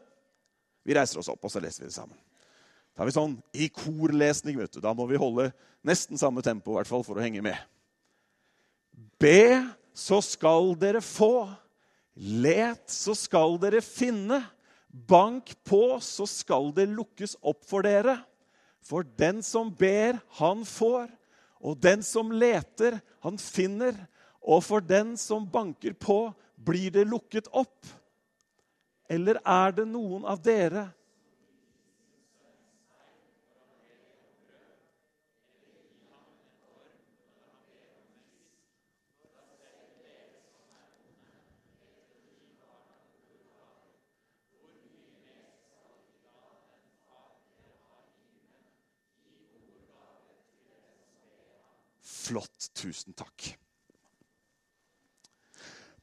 Vi 0.86 0.98
reiser 0.98 1.22
oss 1.22 1.30
opp, 1.32 1.42
og 1.46 1.54
så 1.54 1.62
leser 1.62 1.84
vi 1.84 1.90
det 1.92 1.98
sammen. 1.98 2.18
Da 2.94 3.04
har 3.04 3.10
vi 3.10 3.16
sånn 3.16 3.38
i 3.54 3.70
korlesning. 3.74 4.58
vet 4.60 4.74
du. 4.74 4.82
Da 4.84 4.94
må 4.98 5.08
vi 5.10 5.20
holde 5.22 5.52
nesten 5.88 6.20
samme 6.20 6.44
tempo 6.46 6.74
i 6.74 6.80
hvert 6.80 6.90
fall, 6.90 7.06
for 7.06 7.18
å 7.18 7.24
henge 7.24 7.44
med. 7.46 7.58
Be 9.22 9.62
så 9.98 10.22
skal 10.24 10.74
dere 10.80 11.02
få. 11.04 11.50
Let, 12.16 12.84
så 12.92 13.16
skal 13.18 13.58
dere 13.62 13.82
finne. 13.86 14.42
Bank 14.92 15.54
på, 15.64 16.00
så 16.04 16.28
skal 16.28 16.74
det 16.76 16.90
lukkes 16.92 17.38
opp 17.40 17.64
for 17.68 17.86
dere. 17.88 18.18
For 18.82 19.06
den 19.18 19.42
som 19.46 19.70
ber, 19.74 20.20
han 20.42 20.66
får. 20.66 21.10
Og 21.62 21.78
den 21.82 22.02
som 22.04 22.32
leter, 22.34 23.00
han 23.22 23.38
finner. 23.38 23.96
Og 24.42 24.64
for 24.66 24.82
den 24.82 25.14
som 25.18 25.46
banker 25.46 25.94
på, 25.94 26.32
blir 26.58 26.94
det 26.94 27.06
lukket 27.10 27.50
opp. 27.54 27.86
Eller 29.12 29.42
er 29.46 29.76
det 29.76 29.86
noen 29.90 30.26
av 30.26 30.42
dere 30.42 30.88
Flott. 52.22 52.70
Tusen 52.78 53.18
takk. 53.18 53.56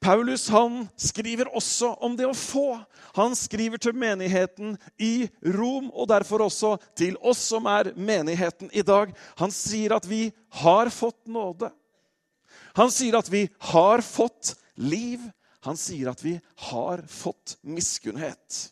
Paulus 0.01 0.49
han 0.49 0.85
skriver 0.97 1.51
også 1.59 1.91
om 2.07 2.15
det 2.17 2.29
å 2.29 2.37
få. 2.37 2.77
Han 3.19 3.35
skriver 3.37 3.81
til 3.83 3.97
menigheten 3.99 4.77
i 5.03 5.27
Rom, 5.57 5.89
og 5.91 6.07
derfor 6.13 6.45
også 6.47 6.77
til 6.99 7.19
oss 7.19 7.41
som 7.51 7.67
er 7.67 7.91
menigheten 7.99 8.71
i 8.71 8.85
dag. 8.87 9.11
Han 9.43 9.55
sier 9.55 9.97
at 9.97 10.07
vi 10.07 10.29
har 10.63 10.91
fått 10.95 11.27
nåde. 11.27 11.73
Han 12.79 12.95
sier 12.95 13.19
at 13.19 13.31
vi 13.33 13.49
har 13.73 14.05
fått 14.07 14.55
liv. 14.79 15.25
Han 15.67 15.79
sier 15.79 16.13
at 16.13 16.23
vi 16.23 16.37
har 16.71 17.03
fått 17.11 17.57
miskunnhet. 17.67 18.69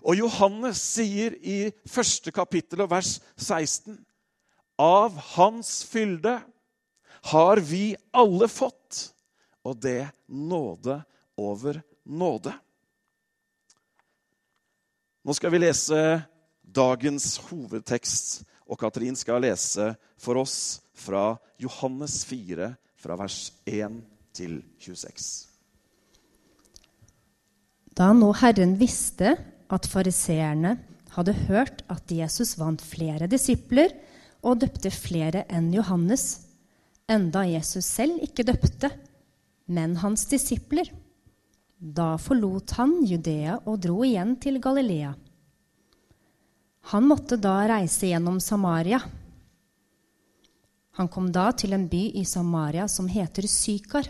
Og 0.00 0.16
Johannes 0.16 0.80
sier 0.96 1.36
i 1.44 1.66
første 1.84 2.32
kapittel 2.32 2.80
og 2.86 2.94
vers 2.94 3.18
16.: 3.36 3.98
Av 4.80 5.16
Hans 5.36 5.84
fylde 5.84 6.38
har 7.32 7.56
vi 7.56 7.96
alle 8.16 8.46
fått, 8.48 9.10
og 9.60 9.76
det 9.76 10.08
nåde 10.24 11.02
over 11.36 11.82
nåde. 12.08 12.54
Nå 15.20 15.36
skal 15.36 15.52
vi 15.52 15.60
lese 15.60 16.00
dagens 16.64 17.34
hovedtekst, 17.50 18.40
og 18.72 18.80
Katrin 18.80 19.18
skal 19.20 19.44
lese 19.44 19.90
for 20.16 20.40
oss 20.40 20.80
fra 20.96 21.34
Johannes 21.60 22.22
4, 22.24 22.72
fra 22.96 23.20
vers 23.20 23.50
1 23.68 24.00
til 24.32 24.62
26. 24.80 25.28
Da 28.00 28.14
nå 28.16 28.32
Herren 28.40 28.78
visste 28.80 29.34
at 29.68 29.88
fariseerne 29.92 30.78
hadde 31.18 31.36
hørt 31.50 31.82
at 31.92 32.08
Jesus 32.08 32.56
vant 32.56 32.80
flere 32.80 33.28
disipler 33.28 33.92
og 34.42 34.60
døpte 34.62 34.90
flere 34.92 35.44
enn 35.52 35.70
Johannes, 35.74 36.46
enda 37.10 37.44
Jesus 37.48 37.86
selv 37.86 38.20
ikke 38.24 38.46
døpte, 38.48 38.90
men 39.70 39.96
hans 40.00 40.26
disipler. 40.30 40.90
Da 41.80 42.14
forlot 42.20 42.74
han 42.76 42.98
Judea 43.08 43.56
og 43.64 43.80
dro 43.84 44.02
igjen 44.04 44.34
til 44.42 44.60
Galilea. 44.60 45.14
Han 46.92 47.06
måtte 47.08 47.38
da 47.40 47.54
reise 47.68 48.10
gjennom 48.10 48.40
Samaria. 48.40 49.00
Han 50.98 51.08
kom 51.08 51.30
da 51.32 51.50
til 51.56 51.72
en 51.76 51.86
by 51.88 52.02
i 52.20 52.24
Samaria 52.28 52.88
som 52.88 53.08
heter 53.08 53.46
Sykar. 53.48 54.08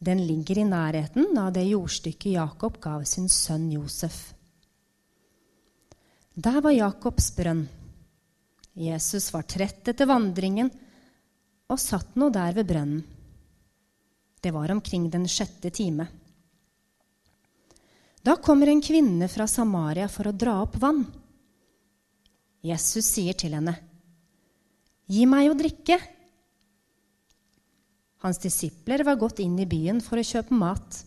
Den 0.00 0.22
ligger 0.26 0.58
i 0.58 0.64
nærheten 0.68 1.36
av 1.38 1.52
det 1.52 1.66
jordstykket 1.68 2.34
Jakob 2.34 2.80
gav 2.80 3.04
sin 3.08 3.28
sønn 3.28 3.68
Josef. 3.72 4.32
Der 6.34 6.60
var 6.64 6.72
Jakobs 6.72 7.30
brønn. 7.36 7.66
Jesus 8.80 9.28
var 9.34 9.44
trett 9.44 9.88
etter 9.92 10.08
vandringen 10.08 10.70
og 11.70 11.80
satt 11.80 12.14
nå 12.16 12.30
der 12.32 12.54
ved 12.56 12.68
brønnen. 12.70 13.02
Det 14.40 14.54
var 14.56 14.72
omkring 14.72 15.10
den 15.12 15.26
sjette 15.28 15.68
time. 15.68 16.06
Da 18.24 18.38
kommer 18.40 18.70
en 18.72 18.80
kvinne 18.80 19.28
fra 19.28 19.44
Samaria 19.48 20.08
for 20.08 20.30
å 20.30 20.36
dra 20.36 20.56
opp 20.62 20.78
vann. 20.80 21.04
Jesus 22.64 23.04
sier 23.04 23.36
til 23.36 23.52
henne, 23.56 23.76
'Gi 25.08 25.26
meg 25.28 25.50
å 25.50 25.58
drikke.' 25.58 26.00
Hans 28.24 28.38
disipler 28.38 29.04
var 29.04 29.20
gått 29.20 29.40
inn 29.40 29.58
i 29.58 29.68
byen 29.68 30.00
for 30.04 30.20
å 30.20 30.24
kjøpe 30.24 30.56
mat. 30.56 31.04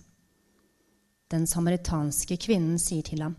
Den 1.30 1.46
samaritanske 1.50 2.38
kvinnen 2.38 2.78
sier 2.78 3.02
til 3.02 3.22
ham, 3.22 3.36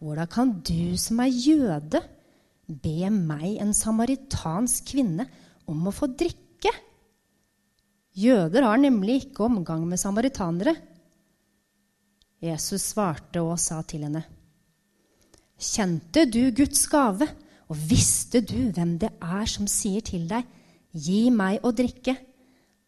'Hvordan 0.00 0.28
kan 0.28 0.60
du 0.60 0.96
som 0.96 1.20
er 1.20 1.32
jøde, 1.32 2.15
be 2.66 3.10
meg, 3.10 3.56
en 3.62 3.72
samaritansk 3.76 4.92
kvinne, 4.92 5.26
om 5.66 5.86
å 5.88 5.94
få 5.94 6.08
drikke. 6.14 6.72
Jøder 8.16 8.66
har 8.66 8.80
nemlig 8.80 9.26
ikke 9.26 9.46
omgang 9.46 9.84
med 9.88 10.00
samaritanere. 10.00 10.76
Jesus 12.42 12.92
svarte 12.92 13.42
og 13.42 13.58
sa 13.60 13.82
til 13.86 14.06
henne, 14.06 14.24
Kjente 15.56 16.26
du 16.28 16.50
Guds 16.52 16.82
gave, 16.92 17.26
og 17.66 17.78
visste 17.88 18.42
du 18.44 18.68
hvem 18.76 18.98
det 19.00 19.08
er 19.24 19.48
som 19.48 19.68
sier 19.70 20.04
til 20.04 20.26
deg, 20.28 20.44
Gi 20.96 21.26
meg 21.34 21.64
å 21.66 21.74
drikke? 21.76 22.14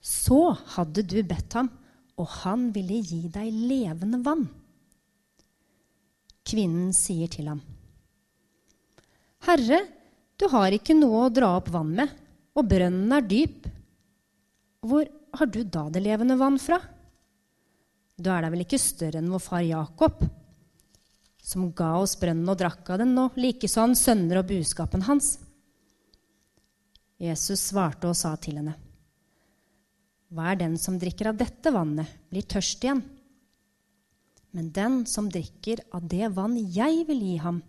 Så 0.00 0.54
hadde 0.76 1.02
du 1.04 1.18
bedt 1.26 1.56
ham, 1.58 1.68
og 2.16 2.28
han 2.40 2.68
ville 2.72 3.02
gi 3.04 3.26
deg 3.32 3.52
levende 3.52 4.20
vann. 4.24 4.46
Kvinnen 6.48 6.94
sier 6.96 7.28
til 7.28 7.50
ham, 7.50 7.60
Herre, 9.46 9.84
du 10.38 10.48
har 10.50 10.74
ikke 10.74 10.96
noe 10.96 11.26
å 11.26 11.34
dra 11.34 11.54
opp 11.58 11.70
vann 11.74 11.94
med 11.98 12.16
og 12.58 12.66
brønnen 12.66 13.14
er 13.14 13.26
dyp. 13.26 13.66
Hvor 14.82 15.06
har 15.38 15.50
du 15.50 15.60
da 15.64 15.86
det 15.92 16.02
levende 16.02 16.38
vann 16.38 16.58
fra? 16.62 16.80
Du 18.18 18.30
er 18.32 18.42
da 18.42 18.50
vel 18.50 18.64
ikke 18.64 18.80
større 18.82 19.20
enn 19.20 19.30
vår 19.30 19.42
far 19.42 19.62
Jakob, 19.62 20.24
som 21.38 21.68
ga 21.76 21.92
oss 22.00 22.16
brønnen 22.18 22.50
og 22.50 22.58
drakk 22.58 22.90
av 22.90 23.02
den, 23.02 23.14
og 23.20 23.38
likeså 23.38 23.84
han 23.84 23.94
sønner 23.98 24.40
og 24.40 24.48
buskapen 24.50 25.06
hans? 25.06 25.36
Jesus 27.18 27.62
svarte 27.70 28.10
og 28.10 28.18
sa 28.18 28.34
til 28.38 28.58
henne, 28.60 28.74
Hva 30.34 30.52
er 30.52 30.58
den 30.60 30.76
som 30.78 30.98
drikker 31.00 31.30
av 31.30 31.38
dette 31.38 31.72
vannet, 31.74 32.10
blir 32.30 32.46
tørst 32.46 32.82
igjen. 32.84 33.00
Men 34.52 34.70
den 34.74 35.00
som 35.06 35.30
drikker 35.30 35.82
av 35.94 36.06
det 36.10 36.28
vann 36.34 36.56
jeg 36.58 37.06
vil 37.08 37.22
gi 37.22 37.38
ham, 37.42 37.62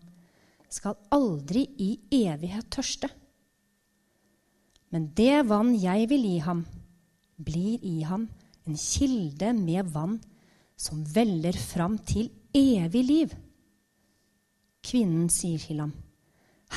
skal 0.74 0.98
aldri 1.14 1.66
i 1.82 1.92
evighet 2.26 2.70
tørste. 2.74 3.10
Men 4.90 5.10
det 5.18 5.46
vann 5.50 5.76
jeg 5.78 6.10
vil 6.10 6.26
gi 6.26 6.38
ham, 6.46 6.64
blir 7.38 7.82
i 7.86 8.02
ham 8.08 8.28
en 8.68 8.78
kilde 8.78 9.54
med 9.58 9.90
vann 9.94 10.18
som 10.80 11.02
veller 11.14 11.58
fram 11.58 11.98
til 12.08 12.30
evig 12.56 13.04
liv. 13.06 13.34
Kvinnen 14.86 15.28
sier 15.34 15.60
til 15.62 15.82
ham, 15.84 15.92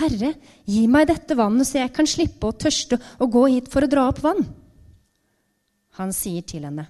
Herre, 0.01 0.33
gi 0.65 0.87
meg 0.89 1.07
dette 1.11 1.37
vannet, 1.37 1.69
så 1.69 1.83
jeg 1.83 1.93
kan 1.93 2.09
slippe 2.09 2.49
å 2.49 2.57
tørste 2.57 2.97
og 3.21 3.33
gå 3.35 3.45
hit 3.53 3.69
for 3.73 3.85
å 3.85 3.91
dra 3.93 4.07
opp 4.09 4.23
vann. 4.25 4.41
Han 6.01 6.15
sier 6.17 6.45
til 6.49 6.65
henne, 6.65 6.89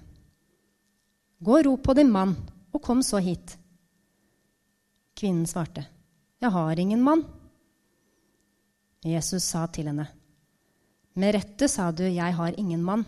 Gå 1.43 1.57
og 1.57 1.65
rop 1.67 1.81
på 1.83 1.95
din 1.97 2.07
mann, 2.07 2.37
og 2.71 2.79
kom 2.81 3.01
så 3.03 3.19
hit. 3.19 3.57
Kvinnen 5.19 5.43
svarte, 5.43 5.83
Jeg 6.43 6.51
har 6.51 6.79
ingen 6.79 6.99
mann. 6.99 7.21
Jesus 9.07 9.45
sa 9.47 9.63
til 9.71 9.87
henne, 9.87 10.09
med 11.15 11.35
rette 11.35 11.69
sa 11.71 11.85
du, 11.95 12.03
jeg 12.03 12.35
har 12.35 12.59
ingen 12.59 12.83
mann. 12.83 13.05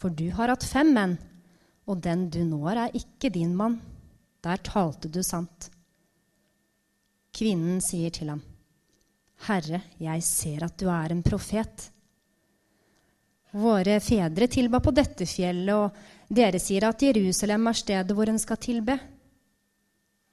For 0.00 0.12
du 0.16 0.30
har 0.32 0.48
hatt 0.52 0.64
fem 0.64 0.94
menn, 0.96 1.18
og 1.84 2.00
den 2.00 2.28
du 2.32 2.40
nå 2.48 2.62
har, 2.64 2.86
er 2.86 2.96
ikke 2.96 3.32
din 3.34 3.52
mann. 3.56 3.76
Der 4.40 4.64
talte 4.64 5.10
du 5.12 5.20
sant. 5.26 5.68
Kvinnen 7.36 7.84
sier 7.84 8.12
til 8.14 8.32
ham, 8.32 8.42
Herre, 9.48 9.82
jeg 10.00 10.24
ser 10.24 10.64
at 10.64 10.76
du 10.80 10.88
er 10.92 11.12
en 11.12 11.24
profet. 11.26 11.88
Våre 13.52 14.00
fedre 14.00 14.48
tilba 14.48 14.80
på 14.80 14.94
dette 14.96 15.28
fjellet, 15.28 15.74
og 15.76 16.32
dere 16.32 16.60
sier 16.62 16.88
at 16.88 17.02
Jerusalem 17.02 17.68
er 17.68 17.82
stedet 17.84 18.16
hvor 18.16 18.30
en 18.32 18.40
skal 18.40 18.60
tilbe. 18.62 18.96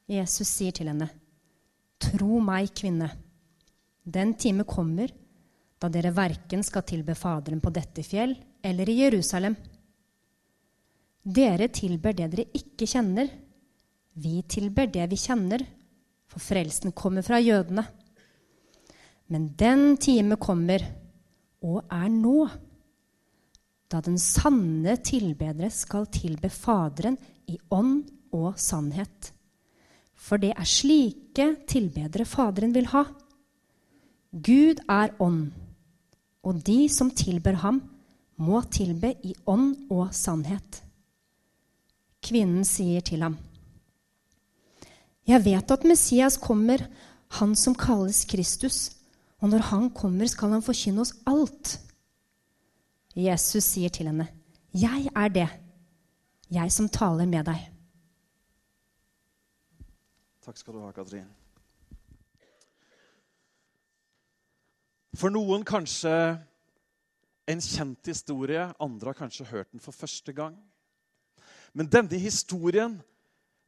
Jesus 0.08 0.48
sier 0.48 0.76
til 0.76 0.94
henne, 0.94 1.10
Tro 2.00 2.40
meg, 2.44 2.72
kvinne, 2.76 3.10
den 4.04 4.34
time 4.40 4.64
kommer 4.66 5.12
da 5.80 5.88
dere 5.92 6.12
verken 6.16 6.64
skal 6.66 6.84
tilbe 6.88 7.16
Faderen 7.16 7.62
på 7.64 7.72
dette 7.72 8.04
fjell 8.04 8.34
eller 8.66 8.90
i 8.90 8.98
Jerusalem. 9.00 9.56
Dere 11.24 11.70
tilber 11.72 12.16
det 12.18 12.28
dere 12.34 12.48
ikke 12.58 12.88
kjenner. 12.90 13.30
Vi 14.20 14.42
tilber 14.50 14.90
det 14.92 15.06
vi 15.12 15.20
kjenner, 15.20 15.64
for 16.28 16.44
frelsen 16.44 16.92
kommer 16.92 17.24
fra 17.24 17.40
jødene. 17.40 17.86
Men 19.30 19.52
den 19.56 19.96
time 20.02 20.40
kommer, 20.42 20.84
og 21.64 21.84
er 21.92 22.10
nå, 22.12 22.48
da 23.90 24.02
den 24.06 24.20
sanne 24.22 24.98
tilbedere 25.06 25.70
skal 25.74 26.10
tilbe 26.14 26.52
Faderen 26.54 27.18
i 27.50 27.58
ånd 27.74 28.04
og 28.36 28.60
sannhet. 28.62 29.32
For 30.20 30.42
det 30.42 30.52
er 30.52 30.68
slike 30.68 31.48
tilbedere 31.70 32.28
Faderen 32.28 32.76
vil 32.76 32.90
ha. 32.92 33.06
Gud 34.30 34.82
er 34.86 35.16
ånd, 35.24 35.48
og 36.46 36.60
de 36.68 36.84
som 36.92 37.10
tilber 37.16 37.58
ham, 37.64 37.82
må 38.40 38.62
tilbe 38.72 39.14
i 39.26 39.34
ånd 39.50 39.90
og 39.92 40.14
sannhet. 40.16 40.84
Kvinnen 42.24 42.64
sier 42.68 43.02
til 43.02 43.24
ham, 43.26 43.38
Jeg 45.28 45.44
vet 45.46 45.72
at 45.72 45.84
Messias 45.86 46.38
kommer, 46.38 46.82
han 47.38 47.56
som 47.56 47.76
kalles 47.76 48.24
Kristus, 48.26 48.96
og 49.42 49.50
når 49.50 49.66
han 49.70 49.90
kommer, 49.90 50.28
skal 50.28 50.56
han 50.56 50.64
forkynne 50.66 51.02
oss 51.02 51.14
alt. 51.28 51.78
Jesus 53.16 53.64
sier 53.64 53.90
til 53.90 54.10
henne, 54.10 54.28
Jeg 54.74 55.10
er 55.16 55.30
det, 55.30 55.50
jeg 56.50 56.72
som 56.72 56.90
taler 56.90 57.26
med 57.26 57.46
deg. 57.46 57.79
Takk 60.50 60.58
skal 60.58 60.74
du 60.74 60.80
ha, 60.82 60.90
Katrin. 60.90 61.28
For 65.14 65.30
noen 65.30 65.62
kanskje 65.62 66.10
en 67.54 67.62
kjent 67.62 68.10
historie, 68.10 68.64
andre 68.82 69.12
har 69.12 69.20
kanskje 69.20 69.46
hørt 69.46 69.70
den 69.70 69.84
for 69.84 69.94
første 69.94 70.34
gang. 70.34 70.56
Men 71.78 71.86
denne 71.86 72.18
historien 72.18 72.96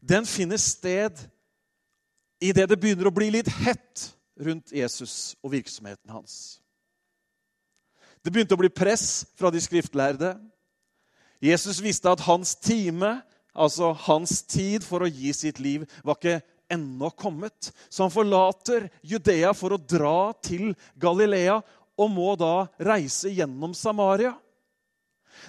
den 0.01 0.25
finner 0.25 0.57
sted 0.57 1.21
idet 2.41 2.65
det 2.71 2.79
begynner 2.81 3.11
å 3.11 3.13
bli 3.13 3.29
litt 3.29 3.51
hett 3.61 4.07
rundt 4.41 4.73
Jesus 4.73 5.35
og 5.45 5.53
virksomheten 5.53 6.09
hans. 6.09 6.63
Det 8.25 8.33
begynte 8.33 8.57
å 8.57 8.63
bli 8.63 8.73
press 8.73 9.27
fra 9.37 9.53
de 9.53 9.61
skriftlærde. 9.61 10.33
Jesus 11.45 11.77
visste 11.85 12.09
at 12.09 12.25
hans 12.25 12.55
time, 12.57 13.19
altså 13.53 13.93
hans 14.07 14.41
tid 14.41 14.81
for 14.81 15.05
å 15.05 15.11
gi 15.13 15.29
sitt 15.29 15.61
liv, 15.61 15.85
var 16.01 16.17
ikke 16.17 16.41
ennå 16.71 17.11
kommet. 17.19 17.71
Så 17.89 18.05
han 18.05 18.13
forlater 18.13 18.87
Judea 19.01 19.53
for 19.57 19.75
å 19.75 19.81
dra 19.81 20.31
til 20.43 20.71
Galilea 20.99 21.59
og 22.01 22.11
må 22.11 22.33
da 22.39 22.67
reise 22.81 23.31
gjennom 23.33 23.75
Samaria. 23.77 24.33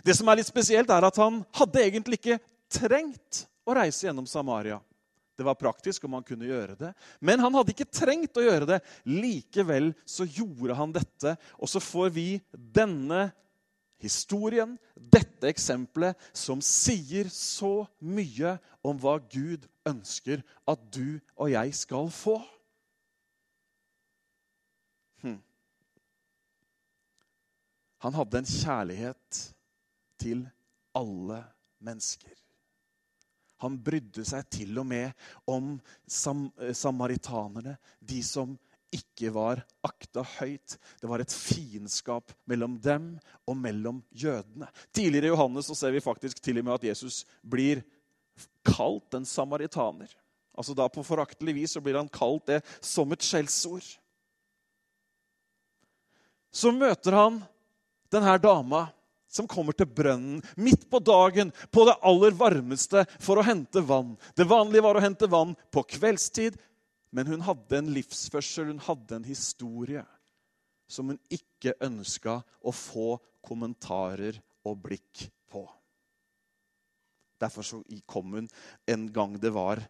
Det 0.04 0.14
som 0.16 0.28
er 0.30 0.40
litt 0.40 0.48
spesielt, 0.48 0.90
er 0.90 1.04
at 1.06 1.18
han 1.20 1.42
hadde 1.58 1.84
egentlig 1.84 2.20
ikke 2.20 2.40
trengt 2.72 3.44
å 3.68 3.76
reise 3.76 4.06
gjennom 4.06 4.26
Samaria. 4.28 4.80
Det 5.36 5.46
var 5.46 5.58
praktisk 5.58 6.04
om 6.04 6.18
han 6.18 6.24
kunne 6.26 6.46
gjøre 6.46 6.76
det. 6.78 6.90
Men 7.20 7.40
han 7.40 7.54
hadde 7.56 7.72
ikke 7.72 7.88
trengt 7.88 8.36
å 8.36 8.44
gjøre 8.44 8.68
det. 8.68 8.80
Likevel 9.08 9.92
så 10.04 10.26
gjorde 10.28 10.76
han 10.76 10.92
dette. 10.94 11.36
Og 11.58 11.70
så 11.72 11.80
får 11.82 12.12
vi 12.14 12.26
denne 12.52 13.30
historien, 14.02 14.74
dette 14.96 15.48
eksempelet, 15.50 16.18
som 16.34 16.62
sier 16.64 17.30
så 17.32 17.84
mye 18.02 18.56
om 18.84 18.98
hva 18.98 19.16
Gud 19.32 19.68
ønsker 19.88 20.42
at 20.68 20.84
du 20.94 21.18
og 21.36 21.52
jeg 21.52 21.74
skal 21.78 22.10
få. 22.14 22.36
Hm. 25.22 25.38
Han 28.02 28.18
hadde 28.18 28.42
en 28.42 28.52
kjærlighet 28.52 29.42
til 30.22 30.46
alle 30.98 31.42
mennesker. 31.82 32.34
Han 33.62 33.78
brydde 33.78 34.24
seg 34.26 34.46
til 34.50 34.78
og 34.82 34.86
med 34.90 35.12
om 35.50 35.76
sam 36.10 36.48
samaritanerne, 36.74 37.76
de 38.00 38.18
som 38.26 38.56
ikke 38.92 39.32
var 39.32 39.62
akta 39.84 40.24
høyt. 40.36 40.76
Det 41.00 41.08
var 41.08 41.22
et 41.22 41.32
fiendskap 41.32 42.32
mellom 42.48 42.76
dem 42.82 43.14
og 43.48 43.56
mellom 43.56 44.02
jødene. 44.10 44.68
Tidligere 44.92 45.30
i 45.30 45.32
Johannes 45.32 45.70
så 45.70 45.76
ser 45.78 45.94
vi 45.94 46.04
faktisk 46.04 46.42
til 46.42 46.60
og 46.60 46.68
med 46.68 46.76
at 46.76 46.88
Jesus 46.92 47.22
blir 47.40 47.82
kalt 48.66 49.16
en 49.16 49.26
samaritaner. 49.28 50.10
Altså 50.52 50.76
da 50.76 50.88
På 50.92 51.04
foraktelig 51.04 51.54
vis 51.56 51.76
så 51.76 51.80
blir 51.80 51.96
han 51.96 52.10
kalt 52.12 52.46
det 52.50 52.60
som 52.84 53.12
et 53.12 53.24
skjellsord. 53.24 53.86
Så 56.52 56.72
møter 56.76 57.16
han 57.16 57.40
denne 58.12 58.36
dama 58.36 58.86
som 59.32 59.48
kommer 59.48 59.72
til 59.72 59.88
brønnen 59.88 60.42
midt 60.60 60.84
på 60.92 61.00
dagen, 61.00 61.54
på 61.72 61.86
det 61.88 61.96
aller 62.04 62.34
varmeste, 62.36 63.06
for 63.16 63.40
å 63.40 63.46
hente 63.46 63.80
vann. 63.80 64.12
Det 64.36 64.44
vanlige 64.44 64.84
var 64.84 64.98
å 64.98 65.04
hente 65.04 65.28
vann 65.32 65.54
på 65.72 65.86
kveldstid, 65.94 66.58
men 67.12 67.28
hun 67.28 67.44
hadde 67.44 67.78
en 67.78 67.92
livsførsel, 67.92 68.70
hun 68.72 68.82
hadde 68.82 69.18
en 69.18 69.28
historie 69.28 70.04
som 70.90 71.12
hun 71.12 71.20
ikke 71.32 71.76
ønska 71.84 72.38
å 72.60 72.72
få 72.74 73.16
kommentarer 73.44 74.38
og 74.68 74.78
blikk 74.84 75.26
på. 75.52 75.64
Derfor 77.42 77.66
så 77.66 77.80
kom 78.08 78.36
hun 78.38 78.48
en 78.88 79.06
gang 79.12 79.36
det 79.40 79.52
var 79.54 79.82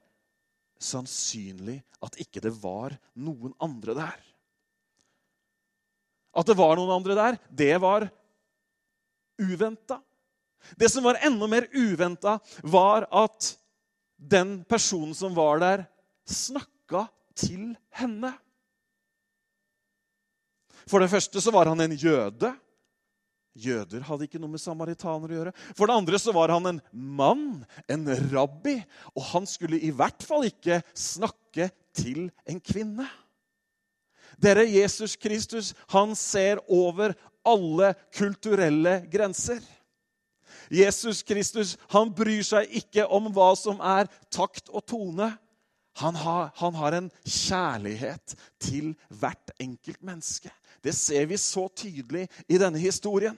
sannsynlig 0.83 1.79
at 2.03 2.19
ikke 2.23 2.43
det 2.43 2.55
var 2.63 2.97
noen 3.15 3.55
andre 3.63 3.97
der. 3.99 4.21
At 6.33 6.49
det 6.49 6.57
var 6.59 6.79
noen 6.79 6.95
andre 6.97 7.19
der, 7.19 7.39
det 7.51 7.75
var 7.83 8.09
uventa. 9.43 10.01
Det 10.79 10.89
som 10.91 11.05
var 11.05 11.21
enda 11.23 11.47
mer 11.51 11.69
uventa, 11.75 12.39
var 12.65 13.07
at 13.11 13.53
den 14.17 14.63
personen 14.65 15.15
som 15.19 15.35
var 15.37 15.61
der, 15.61 15.85
snakka 16.25 16.72
til 17.39 17.73
henne. 17.99 18.33
For 20.89 21.03
det 21.03 21.11
første 21.13 21.41
så 21.41 21.53
var 21.55 21.71
han 21.71 21.81
en 21.85 21.95
jøde. 21.97 22.53
Jøder 23.53 24.05
hadde 24.07 24.25
ikke 24.25 24.41
noe 24.41 24.55
med 24.55 24.63
samaritaner 24.63 25.29
å 25.29 25.37
gjøre. 25.37 25.53
For 25.77 25.89
det 25.89 25.97
andre 26.01 26.21
så 26.21 26.33
var 26.35 26.55
han 26.55 26.71
en 26.71 26.81
mann, 26.93 27.63
en 27.85 28.07
rabbi, 28.33 28.79
og 29.13 29.27
han 29.35 29.49
skulle 29.49 29.81
i 29.81 29.93
hvert 29.93 30.25
fall 30.25 30.49
ikke 30.49 30.81
snakke 30.97 31.69
til 31.97 32.31
en 32.49 32.63
kvinne. 32.65 33.07
Dere, 34.41 34.65
Jesus 34.65 35.15
Kristus, 35.21 35.75
han 35.93 36.17
ser 36.17 36.63
over 36.73 37.13
alle 37.45 37.93
kulturelle 38.17 39.03
grenser. 39.13 39.61
Jesus 40.73 41.21
Kristus 41.27 41.77
han 41.93 42.13
bryr 42.17 42.41
seg 42.47 42.71
ikke 42.81 43.05
om 43.13 43.29
hva 43.35 43.53
som 43.59 43.81
er 43.85 44.09
takt 44.33 44.73
og 44.73 44.87
tone. 44.89 45.29
Han 46.01 46.17
har, 46.17 46.51
han 46.57 46.75
har, 46.75 46.97
en 46.97 47.11
kjærlighet 47.25 48.35
til 48.61 48.95
hvert 49.09 49.53
enkelt 49.61 50.03
menneske. 50.03 50.53
Det 50.85 50.95
ser 50.97 51.27
vi 51.29 51.37
så 51.37 51.67
tydelig 51.69 52.29
i 52.49 52.59
denne 52.59 52.81
historien. 52.81 53.37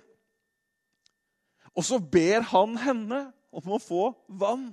Og 1.74 1.84
så 1.84 1.98
ber 1.98 2.46
han 2.52 2.76
henne 2.78 3.20
om 3.50 3.74
å 3.74 3.82
få 3.82 4.06
vann. 4.28 4.68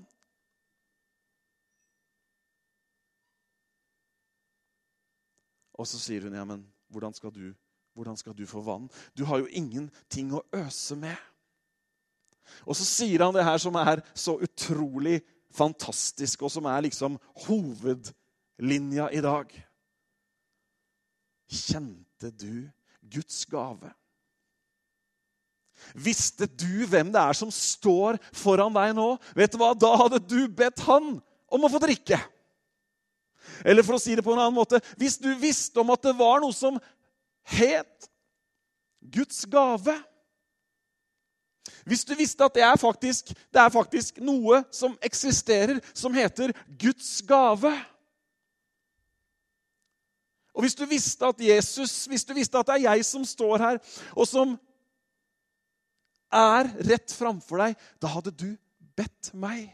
Og 5.73 5.89
så 5.89 5.97
sier 5.97 6.27
hun, 6.27 6.37
ja, 6.37 6.45
men 6.45 6.61
hvordan 6.93 7.17
skal 7.17 7.33
du 7.33 7.49
hvordan 7.93 8.17
skal 8.17 8.35
du 8.37 8.45
få 8.47 8.61
vann? 8.63 8.89
Du 9.17 9.25
har 9.25 9.41
jo 9.41 9.49
ingenting 9.51 10.31
å 10.31 10.45
øse 10.55 10.95
med. 10.95 11.15
Og 12.63 12.75
så 12.75 12.85
sier 12.87 13.23
han 13.23 13.35
det 13.35 13.43
her 13.43 13.59
som 13.61 13.75
er 13.79 14.01
så 14.15 14.37
utrolig 14.39 15.19
fantastisk, 15.55 16.45
og 16.45 16.51
som 16.53 16.67
er 16.69 16.85
liksom 16.87 17.17
hovedlinja 17.45 19.09
i 19.11 19.23
dag. 19.23 19.51
Kjente 21.51 22.31
du 22.31 22.69
Guds 23.11 23.43
gave? 23.49 23.91
Visste 25.97 26.45
du 26.45 26.85
hvem 26.87 27.09
det 27.11 27.21
er 27.21 27.37
som 27.37 27.49
står 27.51 28.19
foran 28.37 28.73
deg 28.75 28.93
nå? 28.95 29.15
Vet 29.37 29.53
du 29.53 29.59
hva? 29.61 29.73
Da 29.73 29.95
hadde 30.03 30.21
du 30.23 30.45
bedt 30.47 30.83
han 30.85 31.15
om 31.51 31.65
å 31.65 31.71
få 31.71 31.81
drikke. 31.81 32.19
Eller 33.65 33.85
for 33.85 33.97
å 33.97 34.01
si 34.01 34.13
det 34.15 34.23
på 34.25 34.33
en 34.35 34.39
annen 34.39 34.53
måte 34.53 34.77
Hvis 34.99 35.15
du 35.21 35.29
visste 35.37 35.81
om 35.81 35.89
at 35.93 36.03
det 36.05 36.13
var 36.17 36.41
noe 36.43 36.53
som 36.53 36.77
het 37.49 38.09
Guds 39.01 39.45
gave. 39.49 39.95
Hvis 41.85 42.05
du 42.05 42.15
visste 42.17 42.45
at 42.45 42.55
det 42.55 42.63
er, 42.65 42.75
faktisk, 42.75 43.31
det 43.53 43.61
er 43.61 43.69
faktisk 43.69 44.17
noe 44.23 44.63
som 44.73 44.97
eksisterer, 45.05 45.79
som 45.93 46.13
heter 46.13 46.53
Guds 46.81 47.21
gave 47.27 47.71
Og 50.53 50.65
hvis 50.65 50.75
du 50.75 50.85
visste 50.85 51.25
at 51.25 51.39
Jesus, 51.39 52.05
hvis 52.05 52.25
du 52.27 52.33
visste 52.35 52.59
at 52.59 52.67
det 52.67 52.73
er 52.75 52.89
jeg 52.91 53.05
som 53.07 53.23
står 53.25 53.61
her, 53.63 53.77
og 54.11 54.27
som 54.27 54.57
er 56.31 56.67
rett 56.87 57.13
framfor 57.15 57.63
deg, 57.63 57.77
da 58.03 58.11
hadde 58.11 58.33
du 58.35 58.49
bedt 58.97 59.31
meg. 59.33 59.69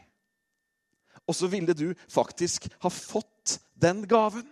Og 1.28 1.36
så 1.36 1.50
ville 1.50 1.74
du 1.76 1.90
faktisk 2.10 2.70
ha 2.82 2.90
fått 2.92 3.58
den 3.74 4.04
gaven. 4.08 4.46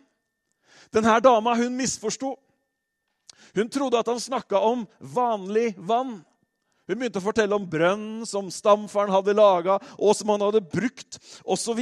Denne 0.95 1.15
dama 1.23 1.55
hun 1.57 1.79
misforsto. 1.79 2.35
Hun 3.57 3.71
trodde 3.73 3.99
at 3.99 4.11
han 4.11 4.21
snakka 4.21 4.61
om 4.61 4.85
vanlig 5.01 5.73
vann. 5.79 6.19
Hun 6.87 7.01
begynte 7.01 7.19
å 7.19 7.25
fortelle 7.25 7.57
om 7.57 7.67
brønnen 7.67 8.27
som 8.29 8.51
stamfaren 8.53 9.11
hadde 9.11 9.35
laga, 9.35 9.81
og 9.99 10.15
som 10.15 10.31
han 10.31 10.45
hadde 10.47 10.63
brukt, 10.63 11.19
osv. 11.43 11.81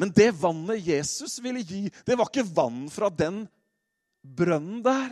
Men 0.00 0.12
det 0.16 0.30
vannet 0.40 0.86
Jesus 0.86 1.36
ville 1.44 1.60
gi, 1.60 1.88
det 2.06 2.16
var 2.16 2.30
ikke 2.30 2.48
vann 2.56 2.86
fra 2.92 3.10
den 3.12 3.44
brønnen 4.24 4.80
der. 4.84 5.10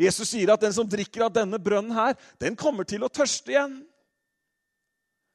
Jesus 0.00 0.32
sier 0.32 0.54
at 0.54 0.62
den 0.64 0.72
som 0.72 0.88
drikker 0.88 1.26
av 1.26 1.34
denne 1.36 1.60
brønnen 1.60 1.92
her, 1.92 2.16
den 2.40 2.56
kommer 2.56 2.88
til 2.88 3.04
å 3.04 3.12
tørste 3.12 3.52
igjen. 3.52 3.80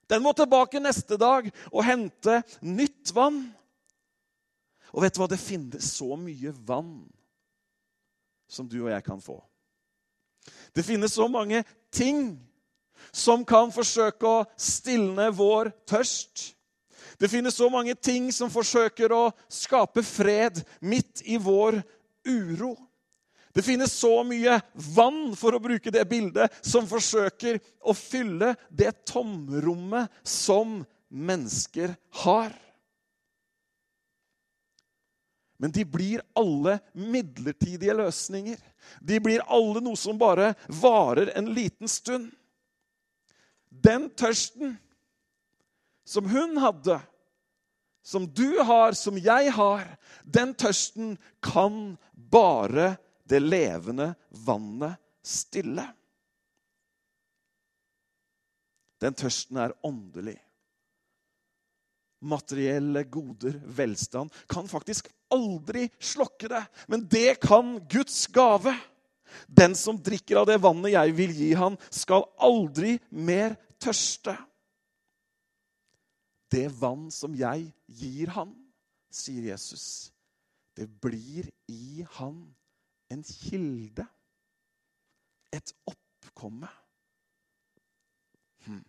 Den 0.10 0.22
må 0.26 0.34
tilbake 0.38 0.82
neste 0.82 1.18
dag 1.18 1.50
og 1.72 1.86
hente 1.86 2.42
nytt 2.66 3.14
vann. 3.14 3.44
Og 4.94 5.04
vet 5.04 5.14
du 5.14 5.22
hva? 5.22 5.30
Det 5.30 5.42
finnes 5.42 5.94
så 5.98 6.16
mye 6.18 6.54
vann 6.66 7.04
som 8.50 8.70
du 8.70 8.80
og 8.84 8.92
jeg 8.94 9.06
kan 9.06 9.22
få. 9.22 9.40
Det 10.76 10.84
finnes 10.84 11.14
så 11.14 11.28
mange 11.32 11.64
ting 11.94 12.36
som 13.16 13.46
kan 13.48 13.72
forsøke 13.72 14.28
å 14.28 14.44
stilne 14.60 15.30
vår 15.36 15.72
tørst. 15.88 16.52
Det 17.20 17.30
finnes 17.32 17.56
så 17.56 17.70
mange 17.72 17.96
ting 17.96 18.28
som 18.36 18.52
forsøker 18.52 19.14
å 19.16 19.30
skape 19.52 20.04
fred 20.04 20.60
midt 20.84 21.24
i 21.24 21.40
vår 21.40 21.80
uro. 22.28 22.76
Det 23.56 23.64
finnes 23.64 23.94
så 23.96 24.20
mye 24.28 24.58
vann, 24.74 25.30
for 25.40 25.56
å 25.56 25.62
bruke 25.64 25.94
det 25.94 26.04
bildet, 26.12 26.52
som 26.60 26.88
forsøker 26.90 27.62
å 27.88 27.96
fylle 27.96 28.52
det 28.68 28.92
tomrommet 29.08 30.12
som 30.28 30.82
mennesker 31.08 31.96
har. 32.26 32.52
Men 35.58 35.72
de 35.72 35.86
blir 35.86 36.22
alle 36.36 36.80
midlertidige 36.94 37.94
løsninger. 37.96 38.60
De 39.00 39.20
blir 39.24 39.44
alle 39.48 39.82
noe 39.84 39.98
som 40.00 40.18
bare 40.20 40.54
varer 40.68 41.32
en 41.38 41.54
liten 41.56 41.88
stund. 41.88 42.32
Den 43.70 44.10
tørsten 44.16 44.76
som 46.06 46.28
hun 46.30 46.58
hadde, 46.62 47.00
som 48.06 48.28
du 48.28 48.60
har, 48.60 48.94
som 48.94 49.18
jeg 49.18 49.52
har, 49.56 49.88
den 50.24 50.54
tørsten 50.54 51.16
kan 51.44 51.96
bare 52.14 52.96
det 53.26 53.42
levende 53.42 54.12
vannet 54.46 55.00
stille. 55.26 55.88
Den 59.02 59.18
tørsten 59.18 59.58
er 59.60 59.74
åndelig. 59.86 60.38
Materielle 62.26 63.04
goder, 63.12 63.58
velstand, 63.66 64.32
kan 64.50 64.70
faktisk 64.70 65.10
aldri 65.36 65.88
slokke 66.00 66.50
det. 66.52 66.64
Men 66.92 67.06
det 67.12 67.38
kan 67.44 67.78
Guds 67.92 68.26
gave. 68.34 68.74
Den 69.48 69.76
som 69.76 70.00
drikker 70.00 70.42
av 70.42 70.50
det 70.50 70.62
vannet 70.64 70.96
jeg 70.96 71.16
vil 71.18 71.34
gi 71.36 71.54
han, 71.60 71.78
skal 71.92 72.28
aldri 72.40 72.96
mer 73.12 73.58
tørste. 73.82 74.36
Det 76.52 76.68
vann 76.80 77.10
som 77.12 77.36
jeg 77.36 77.68
gir 77.92 78.32
han, 78.36 78.54
sier 79.12 79.50
Jesus, 79.52 80.12
det 80.76 80.88
blir 81.02 81.48
i 81.72 82.06
han 82.18 82.38
en 83.12 83.24
kilde. 83.24 84.06
Et 85.56 85.72
oppkomme. 85.88 86.68
Hm. 88.66 88.84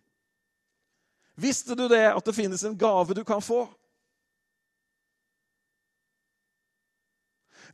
Visste 1.38 1.76
du 1.78 1.85
det, 1.88 2.09
at 2.11 2.24
det 2.26 2.35
finnes 2.35 2.64
en 2.66 2.78
gave 2.78 3.14
du 3.14 3.22
kan 3.24 3.42
få? 3.44 3.66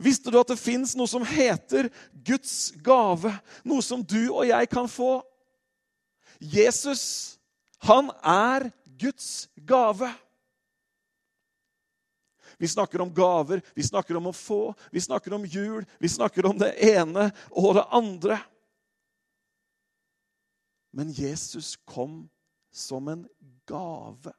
Visste 0.03 0.33
du 0.33 0.39
at 0.41 0.51
det 0.51 0.59
fins 0.61 0.97
noe 0.99 1.11
som 1.11 1.25
heter 1.27 1.89
Guds 2.27 2.73
gave? 2.83 3.31
Noe 3.65 3.85
som 3.85 4.03
du 4.03 4.33
og 4.33 4.45
jeg 4.49 4.71
kan 4.73 4.91
få? 4.91 5.21
Jesus, 6.43 7.39
han 7.87 8.11
er 8.27 8.67
Guds 8.99 9.49
gave. 9.57 10.11
Vi 12.63 12.69
snakker 12.69 13.01
om 13.03 13.15
gaver, 13.15 13.63
vi 13.75 13.83
snakker 13.83 14.17
om 14.17 14.29
å 14.31 14.37
få, 14.37 14.75
vi 14.95 15.01
snakker 15.03 15.35
om 15.35 15.47
jul, 15.51 15.83
vi 15.99 16.09
snakker 16.09 16.47
om 16.47 16.59
det 16.61 16.77
ene 16.79 17.25
og 17.51 17.75
det 17.75 17.83
andre. 17.91 18.37
Men 20.95 21.11
Jesus 21.11 21.75
kom 21.83 22.29
som 22.71 23.09
en 23.11 23.25
gave 23.67 24.31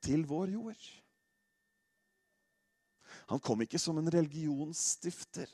til 0.00 0.24
vår 0.24 0.54
jord. 0.54 0.88
Han 3.30 3.40
kom 3.40 3.62
ikke 3.64 3.80
som 3.80 3.98
en 3.98 4.10
religionsstifter. 4.10 5.50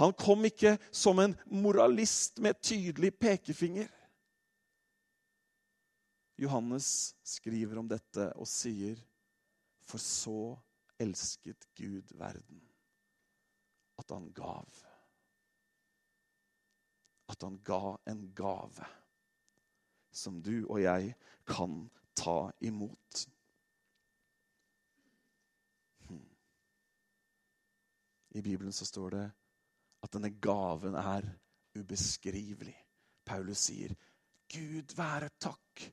Han 0.00 0.14
kom 0.16 0.44
ikke 0.48 0.76
som 0.90 1.20
en 1.20 1.34
moralist 1.52 2.40
med 2.40 2.60
tydelig 2.64 3.12
pekefinger. 3.20 3.90
Johannes 6.40 7.14
skriver 7.22 7.78
om 7.78 7.90
dette 7.90 8.30
og 8.40 8.48
sier, 8.48 8.96
For 9.82 10.00
så 10.00 10.54
elsket 11.02 11.66
Gud 11.76 12.14
verden, 12.16 12.62
at 13.98 14.14
han 14.14 14.30
gav. 14.32 14.68
At 17.28 17.42
han 17.42 17.58
ga 17.66 17.96
en 18.08 18.28
gave 18.34 18.86
som 20.12 20.42
du 20.44 20.66
og 20.68 20.82
jeg 20.82 21.14
kan 21.48 21.88
ta 22.14 22.52
imot. 22.60 23.26
I 28.34 28.42
Bibelen 28.42 28.72
så 28.72 28.86
står 28.88 29.10
det 29.10 29.24
at 30.02 30.14
denne 30.14 30.32
gaven 30.42 30.96
er 30.98 31.26
ubeskrivelig. 31.76 32.76
Paulus 33.24 33.68
sier, 33.68 33.92
'Gud 34.48 34.94
være 34.96 35.28
takk 35.40 35.84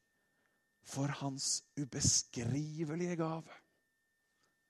for 0.83 1.11
hans 1.21 1.63
ubeskrivelige 1.79 3.15
gave'. 3.19 3.59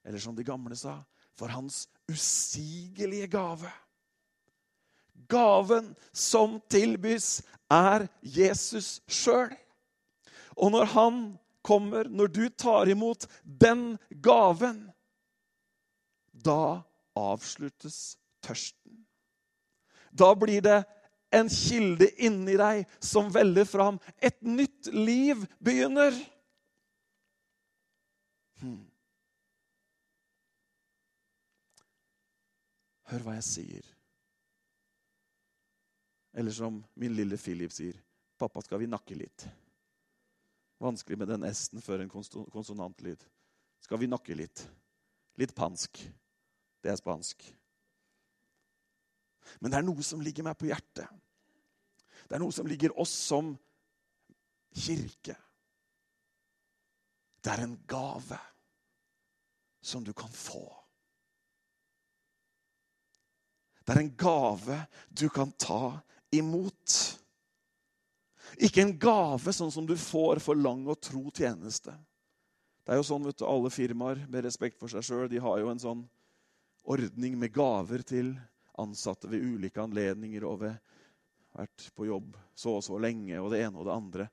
Eller 0.03 0.19
som 0.19 0.35
de 0.35 0.43
gamle 0.43 0.75
sa, 0.75 1.03
'for 1.33 1.47
hans 1.47 1.87
usigelige 2.11 3.27
gave'. 3.27 3.71
Gaven 5.27 5.95
som 6.13 6.61
tilbys, 6.69 7.41
er 7.69 8.07
Jesus 8.23 9.01
sjøl. 9.07 9.53
Og 10.57 10.71
når 10.71 10.85
han 10.85 11.39
kommer, 11.61 12.03
når 12.03 12.27
du 12.27 12.49
tar 12.49 12.89
imot 12.89 13.27
den 13.43 13.97
gaven, 14.23 14.91
da 16.33 16.81
avsluttes 17.19 18.17
tørsten. 18.45 19.05
Da 20.11 20.31
blir 20.35 20.63
det 20.65 20.79
en 21.35 21.49
kilde 21.49 22.09
inni 22.25 22.57
deg 22.57 22.85
som 23.03 23.29
veller 23.33 23.67
fram. 23.69 23.99
Et 24.17 24.37
nytt 24.41 24.89
liv 24.93 25.45
begynner. 25.61 26.15
Hmm. 28.59 28.87
Hør 33.09 33.25
hva 33.25 33.37
jeg 33.39 33.47
sier. 33.47 33.85
Eller 36.37 36.53
som 36.53 36.83
min 36.93 37.15
lille 37.17 37.37
Philip 37.37 37.71
sier, 37.73 37.95
'Pappa, 38.37 38.61
skal 38.61 38.79
vi 38.79 38.87
nakke 38.87 39.15
litt?' 39.17 39.47
Vanskelig 40.79 41.17
med 41.19 41.27
den 41.27 41.43
s-en 41.43 41.81
før 41.81 41.99
en 41.99 42.09
konsonantlyd. 42.09 43.23
Skal 43.83 43.99
vi 43.99 44.07
nakke 44.07 44.35
litt? 44.35 44.61
Litt 45.35 45.51
pansk. 45.55 45.99
Det 46.83 46.91
er 46.91 46.99
spansk. 46.99 47.43
Men 49.59 49.71
det 49.71 49.79
er 49.79 49.87
noe 49.87 50.05
som 50.05 50.21
ligger 50.23 50.45
meg 50.45 50.57
på 50.59 50.69
hjertet. 50.69 51.07
Det 52.29 52.37
er 52.37 52.43
noe 52.43 52.53
som 52.53 52.67
ligger 52.69 52.93
oss 52.99 53.13
som 53.13 53.55
kirke. 54.75 55.35
Det 57.39 57.53
er 57.53 57.63
en 57.63 57.77
gave 57.89 58.37
som 59.81 60.03
du 60.03 60.13
kan 60.13 60.29
få. 60.29 60.67
Det 63.85 63.95
er 63.95 64.03
en 64.03 64.15
gave 64.15 64.75
du 65.09 65.29
kan 65.33 65.51
ta 65.57 65.97
imot. 66.35 66.97
Ikke 68.61 68.83
en 68.83 68.93
gave 69.01 69.53
sånn 69.55 69.71
som 69.73 69.87
du 69.89 69.95
får 69.97 70.43
for 70.43 70.59
lang 70.59 70.83
og 70.85 70.99
tro 71.01 71.23
tjeneste. 71.33 71.95
Det 72.85 72.93
er 72.93 72.99
jo 72.99 73.07
sånn, 73.07 73.25
vet 73.25 73.39
du, 73.39 73.47
Alle 73.49 73.71
firmaer 73.73 74.21
med 74.29 74.45
respekt 74.45 74.77
for 74.81 74.91
seg 74.91 75.05
sjøl 75.05 75.33
har 75.41 75.59
jo 75.63 75.71
en 75.71 75.81
sånn 75.81 76.05
ordning 76.89 77.37
med 77.39 77.53
gaver 77.53 78.03
til 78.07 78.33
ansatte 78.79 79.29
ved 79.29 79.43
ulike 79.43 79.81
anledninger 79.81 80.45
og 80.47 80.63
ved 80.63 80.77
vært 81.55 81.87
på 81.95 82.07
jobb 82.07 82.35
så 82.57 82.77
og 82.77 82.85
så 82.85 82.99
lenge 83.01 83.39
og 83.41 83.51
det 83.53 83.63
ene 83.65 83.79
og 83.79 83.87
det 83.87 83.95
andre. 83.95 84.27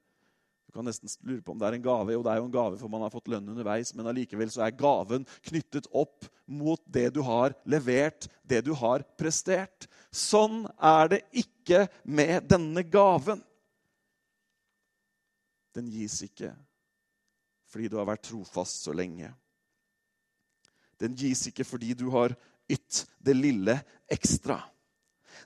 Du 0.66 0.74
kan 0.74 0.86
nesten 0.88 1.10
lure 1.26 1.42
på 1.44 1.54
om 1.54 1.60
det 1.60 1.68
er 1.68 1.76
en 1.78 1.84
gave. 1.84 2.12
Jo, 2.12 2.22
det 2.26 2.32
er 2.32 2.40
jo 2.40 2.48
en 2.48 2.54
gave, 2.54 2.78
for 2.80 2.92
man 2.92 3.04
har 3.04 3.12
fått 3.14 3.30
lønn 3.32 3.52
underveis. 3.52 3.92
Men 3.96 4.10
allikevel 4.10 4.50
så 4.52 4.66
er 4.66 4.76
gaven 4.76 5.26
knyttet 5.46 5.86
opp 5.94 6.26
mot 6.46 6.82
det 6.92 7.08
du 7.14 7.22
har 7.26 7.54
levert, 7.70 8.28
det 8.42 8.64
du 8.66 8.72
har 8.76 9.04
prestert. 9.18 9.86
Sånn 10.10 10.64
er 10.76 11.12
det 11.14 11.22
ikke 11.38 11.86
med 12.04 12.48
denne 12.50 12.84
gaven. 12.88 13.42
Den 15.76 15.90
gis 15.92 16.22
ikke 16.24 16.54
fordi 17.66 17.90
du 17.92 17.98
har 17.98 18.06
vært 18.08 18.24
trofast 18.24 18.86
så 18.86 18.94
lenge. 18.96 19.28
Den 21.00 21.16
gis 21.18 21.46
ikke 21.50 21.66
fordi 21.66 21.94
du 21.94 22.08
har 22.14 22.34
ytt 22.70 23.04
det 23.18 23.36
lille 23.36 23.76
ekstra. 24.10 24.58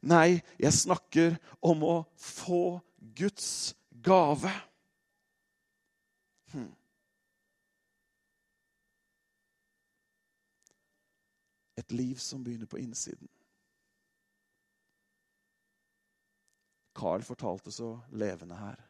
Nei, 0.07 0.41
jeg 0.61 0.73
snakker 0.73 1.37
om 1.61 1.83
å 1.85 1.97
få 2.17 2.79
Guds 3.19 3.75
gave. 3.91 4.53
Hmm. 6.53 6.71
Et 11.81 11.93
liv 11.93 12.17
som 12.21 12.45
begynner 12.45 12.71
på 12.71 12.81
innsiden. 12.81 13.29
Carl 17.01 17.23
fortalte 17.25 17.73
så 17.73 17.95
levende 18.13 18.57
her 18.59 18.81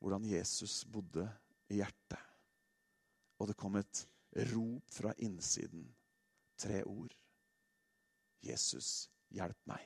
hvordan 0.00 0.24
Jesus 0.24 0.80
bodde 0.88 1.26
i 1.68 1.80
hjertet. 1.82 2.20
Og 3.40 3.50
det 3.50 3.56
kom 3.60 3.76
et 3.76 4.06
rop 4.36 4.90
fra 4.90 5.14
innsiden. 5.16 5.86
Tre 6.60 6.82
ord. 6.84 7.14
Jesus, 8.40 9.08
hjelp 9.28 9.56
meg. 9.68 9.84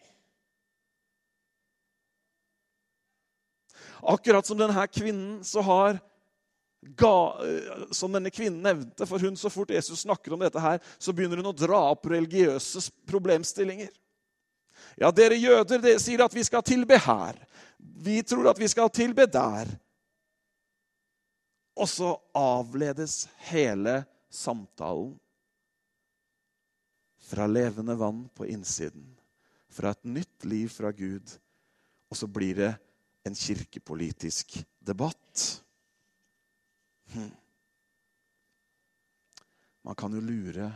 Akkurat 4.04 4.46
som 4.46 4.58
denne 4.58 4.86
kvinnen 4.86 5.44
så 5.44 5.62
har 5.64 5.98
ga, 6.84 7.40
eh, 7.46 7.84
Som 7.90 8.12
denne 8.12 8.30
kvinnen 8.30 8.62
nevnte, 8.62 9.06
for 9.06 9.18
hun 9.18 9.36
så 9.36 9.50
fort 9.50 9.70
Jesus 9.70 10.04
snakker 10.04 10.32
om 10.32 10.40
dette, 10.40 10.60
her, 10.60 10.80
så 10.98 11.12
begynner 11.12 11.40
hun 11.40 11.52
å 11.52 11.56
dra 11.56 11.80
opp 11.90 12.06
religiøse 12.06 12.90
problemstillinger. 13.08 13.88
Ja, 15.00 15.10
dere 15.10 15.38
jøder 15.38 15.80
dere 15.80 16.00
sier 16.02 16.24
at 16.24 16.34
vi 16.34 16.44
skal 16.44 16.62
tilbe 16.62 16.98
her. 16.98 17.38
Vi 17.78 18.22
tror 18.22 18.50
at 18.50 18.60
vi 18.60 18.68
skal 18.68 18.90
tilbe 18.90 19.26
der. 19.26 19.70
Og 21.74 21.88
så 21.88 22.12
avledes 22.36 23.24
hele 23.48 24.04
samtalen 24.34 25.14
fra 27.24 27.46
levende 27.46 27.94
vann 27.96 28.26
på 28.34 28.46
innsiden, 28.46 29.06
fra 29.68 29.94
et 29.94 30.04
nytt 30.04 30.44
liv 30.44 30.68
fra 30.68 30.90
Gud, 30.92 31.30
og 32.10 32.18
så 32.18 32.28
blir 32.28 32.58
det 32.58 32.72
en 33.24 33.34
kirkepolitisk 33.34 34.58
debatt. 34.78 35.44
Hm. 37.14 37.30
Man 39.84 39.96
kan 39.96 40.12
jo 40.12 40.20
lure 40.20 40.68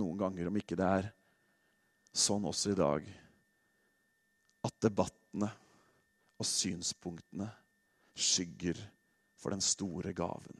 noen 0.00 0.20
ganger 0.20 0.50
om 0.50 0.60
ikke 0.60 0.78
det 0.78 0.90
er 1.00 1.10
sånn 2.12 2.44
også 2.48 2.74
i 2.74 2.78
dag 2.78 3.08
at 4.66 4.80
debattene 4.84 5.48
og 6.40 6.48
synspunktene 6.48 7.48
skygger 8.16 8.78
for 9.40 9.54
den 9.54 9.64
store 9.64 10.12
gaven. 10.16 10.56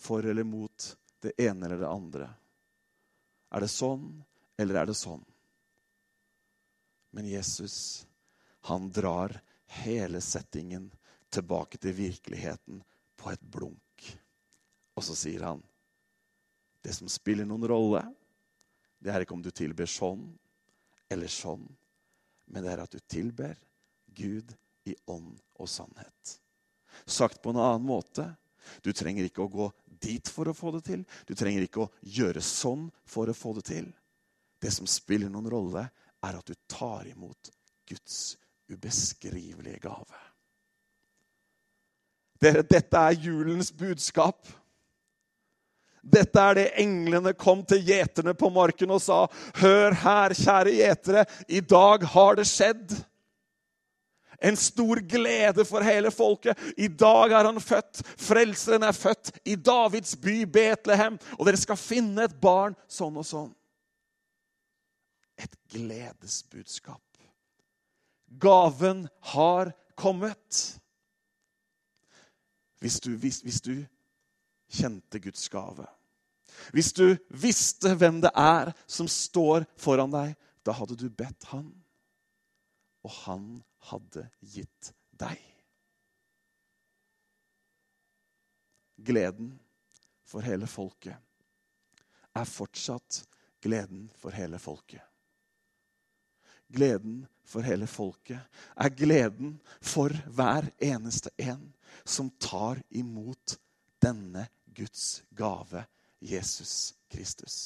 For 0.00 0.26
eller 0.26 0.46
mot 0.48 0.96
det 1.20 1.32
ene 1.36 1.66
eller 1.66 1.82
det 1.82 1.88
andre. 1.88 2.30
Er 3.52 3.60
det 3.60 3.68
sånn, 3.68 4.06
eller 4.56 4.80
er 4.80 4.88
det 4.88 4.96
sånn? 4.96 5.24
Men 7.10 7.26
Jesus, 7.28 8.06
han 8.70 8.88
drar 8.94 9.34
hele 9.82 10.22
settingen 10.24 10.88
tilbake 11.28 11.78
til 11.78 11.92
virkeligheten 11.98 12.80
på 13.20 13.32
et 13.34 13.42
blunk. 13.42 14.08
Og 14.96 15.04
så 15.04 15.18
sier 15.18 15.44
han 15.44 15.60
det 16.80 16.94
som 16.96 17.10
spiller 17.12 17.44
noen 17.44 17.68
rolle, 17.68 18.00
det 18.98 19.12
er 19.12 19.24
ikke 19.24 19.36
om 19.36 19.44
du 19.44 19.50
tilber 19.52 19.88
sånn 19.90 20.24
eller 21.12 21.28
sånn, 21.28 21.66
men 22.48 22.64
det 22.64 22.72
er 22.72 22.82
at 22.86 22.94
du 22.94 23.00
tilber 23.04 23.58
Gud 24.16 24.54
i 24.88 24.96
ånd 25.12 25.36
og 25.60 25.68
sannhet. 25.68 26.38
Sagt 27.04 27.42
på 27.42 27.52
en 27.52 27.60
annen 27.60 27.84
måte 27.84 28.30
du 28.84 28.92
trenger 28.96 29.26
ikke 29.26 29.44
å 29.44 29.52
gå 29.52 29.68
dit 30.02 30.28
for 30.32 30.50
å 30.50 30.56
få 30.56 30.72
det 30.76 30.84
til. 30.88 31.04
Du 31.28 31.34
trenger 31.38 31.66
ikke 31.66 31.84
å 31.84 31.90
gjøre 32.02 32.42
sånn 32.44 32.88
for 33.08 33.30
å 33.30 33.36
få 33.36 33.54
det 33.58 33.66
til. 33.70 33.90
Det 34.60 34.72
som 34.74 34.88
spiller 34.88 35.30
noen 35.32 35.50
rolle, 35.52 35.86
er 36.20 36.36
at 36.36 36.46
du 36.46 36.56
tar 36.68 37.08
imot 37.08 37.52
Guds 37.88 38.36
ubeskrivelige 38.70 39.80
gave. 39.82 40.24
Dere, 42.40 42.64
dette 42.64 42.96
er 42.96 43.18
julens 43.20 43.70
budskap. 43.72 44.48
Dette 46.00 46.40
er 46.40 46.56
det 46.56 46.68
englene 46.80 47.34
kom 47.36 47.60
til 47.68 47.82
gjeterne 47.84 48.32
på 48.36 48.48
marken 48.52 48.94
og 48.96 49.02
sa. 49.04 49.26
Hør 49.60 49.96
her, 50.04 50.34
kjære 50.36 50.76
gjetere, 50.78 51.24
i 51.48 51.60
dag 51.60 52.06
har 52.14 52.40
det 52.40 52.48
skjedd. 52.48 52.96
En 54.40 54.56
stor 54.56 55.02
glede 55.04 55.64
for 55.68 55.84
hele 55.84 56.10
folket. 56.10 56.58
I 56.80 56.88
dag 56.88 57.34
er 57.36 57.48
han 57.50 57.60
født. 57.60 58.00
Frelseren 58.16 58.86
er 58.88 58.96
født 58.96 59.34
i 59.44 59.56
Davids 59.56 60.16
by 60.16 60.42
Betlehem. 60.48 61.18
Og 61.38 61.44
dere 61.46 61.60
skal 61.60 61.80
finne 61.80 62.24
et 62.24 62.36
barn 62.40 62.76
sånn 62.88 63.20
og 63.20 63.26
sånn. 63.28 63.52
Et 65.40 65.56
gledesbudskap. 65.72 67.04
Gaven 68.40 69.06
har 69.34 69.72
kommet. 69.98 70.60
Hvis 72.80 73.00
du, 73.04 73.12
hvis, 73.20 73.42
hvis 73.44 73.60
du 73.60 73.74
kjente 74.70 75.20
Guds 75.20 75.48
gave. 75.52 75.84
Hvis 76.72 76.92
du 76.96 77.16
visste 77.28 77.94
hvem 77.98 78.20
det 78.22 78.30
er 78.36 78.72
som 78.88 79.08
står 79.10 79.66
foran 79.80 80.12
deg, 80.12 80.36
da 80.64 80.74
hadde 80.76 80.96
du 80.98 81.08
bedt 81.08 81.48
han, 81.52 81.70
og 83.04 83.12
han 83.24 83.44
hadde 83.88 84.26
gitt 84.40 84.92
deg. 85.20 85.40
Gleden 89.00 89.54
for 90.28 90.44
hele 90.44 90.68
folket 90.68 91.16
er 92.36 92.46
fortsatt 92.46 93.22
gleden 93.64 94.08
for 94.16 94.36
hele 94.36 94.58
folket. 94.58 95.02
Gleden 96.70 97.24
for 97.42 97.66
hele 97.66 97.88
folket 97.90 98.60
er 98.76 98.92
gleden 98.94 99.56
for 99.82 100.14
hver 100.30 100.68
eneste 100.78 101.32
en 101.42 101.72
som 102.04 102.30
tar 102.38 102.78
imot 102.90 103.56
denne 104.02 104.46
Guds 104.70 105.22
gave, 105.34 105.82
Jesus 106.20 106.94
Kristus. 107.10 107.56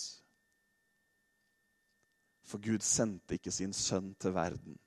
For 2.45 2.63
Gud 2.63 2.81
sendte 2.81 3.37
ikke 3.37 3.53
sin 3.53 3.73
sønn 3.77 4.15
til 4.21 4.35
verden 4.37 4.79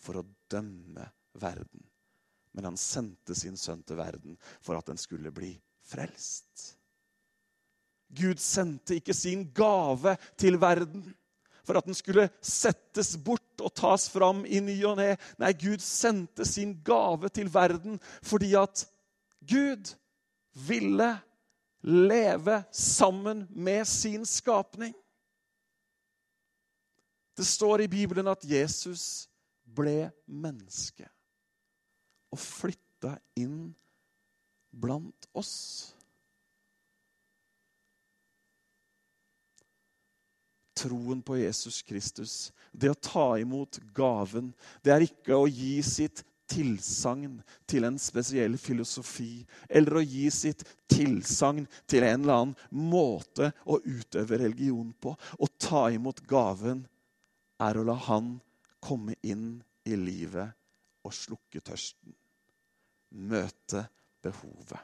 for 0.00 0.20
å 0.20 0.26
dømme 0.50 1.06
verden. 1.40 1.84
Men 2.52 2.72
han 2.72 2.78
sendte 2.80 3.36
sin 3.38 3.56
sønn 3.58 3.82
til 3.86 4.00
verden 4.00 4.36
for 4.64 4.78
at 4.78 4.88
den 4.90 4.98
skulle 4.98 5.30
bli 5.34 5.52
frelst. 5.86 6.74
Gud 8.10 8.40
sendte 8.42 8.98
ikke 8.98 9.14
sin 9.14 9.46
gave 9.54 10.16
til 10.40 10.58
verden 10.60 11.04
for 11.66 11.78
at 11.78 11.86
den 11.86 11.94
skulle 11.94 12.26
settes 12.42 13.14
bort 13.22 13.62
og 13.62 13.70
tas 13.78 14.08
fram 14.10 14.42
i 14.48 14.58
ny 14.64 14.74
og 14.88 14.96
ne. 14.98 15.12
Nei, 15.38 15.52
Gud 15.54 15.82
sendte 15.84 16.46
sin 16.48 16.74
gave 16.82 17.30
til 17.30 17.52
verden 17.52 18.00
fordi 18.26 18.56
at 18.58 18.82
Gud 19.46 19.92
ville 20.66 21.12
leve 21.86 22.62
sammen 22.74 23.46
med 23.50 23.86
sin 23.86 24.26
skapning. 24.26 24.94
Det 27.36 27.46
står 27.46 27.86
i 27.86 27.88
Bibelen 27.88 28.28
at 28.28 28.42
Jesus 28.44 29.29
ble 29.76 30.10
menneske 30.26 31.06
og 32.30 32.38
flytta 32.40 33.16
inn 33.40 33.70
blant 34.70 35.28
oss. 35.32 35.94
Troen 40.80 41.20
på 41.22 41.36
Jesus 41.36 41.82
Kristus, 41.84 42.34
det 42.72 42.92
å 42.92 42.96
ta 42.96 43.34
imot 43.40 43.80
gaven, 43.96 44.54
det 44.80 44.94
er 44.94 45.04
ikke 45.04 45.36
å 45.36 45.48
gi 45.50 45.80
sitt 45.84 46.24
tilsagn 46.50 47.36
til 47.68 47.86
en 47.86 47.98
spesiell 48.00 48.56
filosofi 48.58 49.44
eller 49.68 50.00
å 50.00 50.02
gi 50.02 50.24
sitt 50.34 50.64
tilsagn 50.90 51.66
til 51.90 52.06
en 52.06 52.24
eller 52.24 52.40
annen 52.40 52.86
måte 52.90 53.52
å 53.70 53.78
utøve 53.84 54.40
religion 54.40 54.90
på. 54.98 55.14
Å 55.14 55.46
ta 55.60 55.86
imot 55.94 56.24
gaven 56.30 56.82
er 57.60 57.78
å 57.78 57.84
la 57.86 57.98
Han 58.08 58.38
komme 58.80 59.16
inn 59.22 59.60
i 59.84 59.96
livet 59.96 60.56
og 61.06 61.14
slukke 61.14 61.62
tørsten. 61.64 62.14
Møte 63.10 63.84
behovet. 64.22 64.78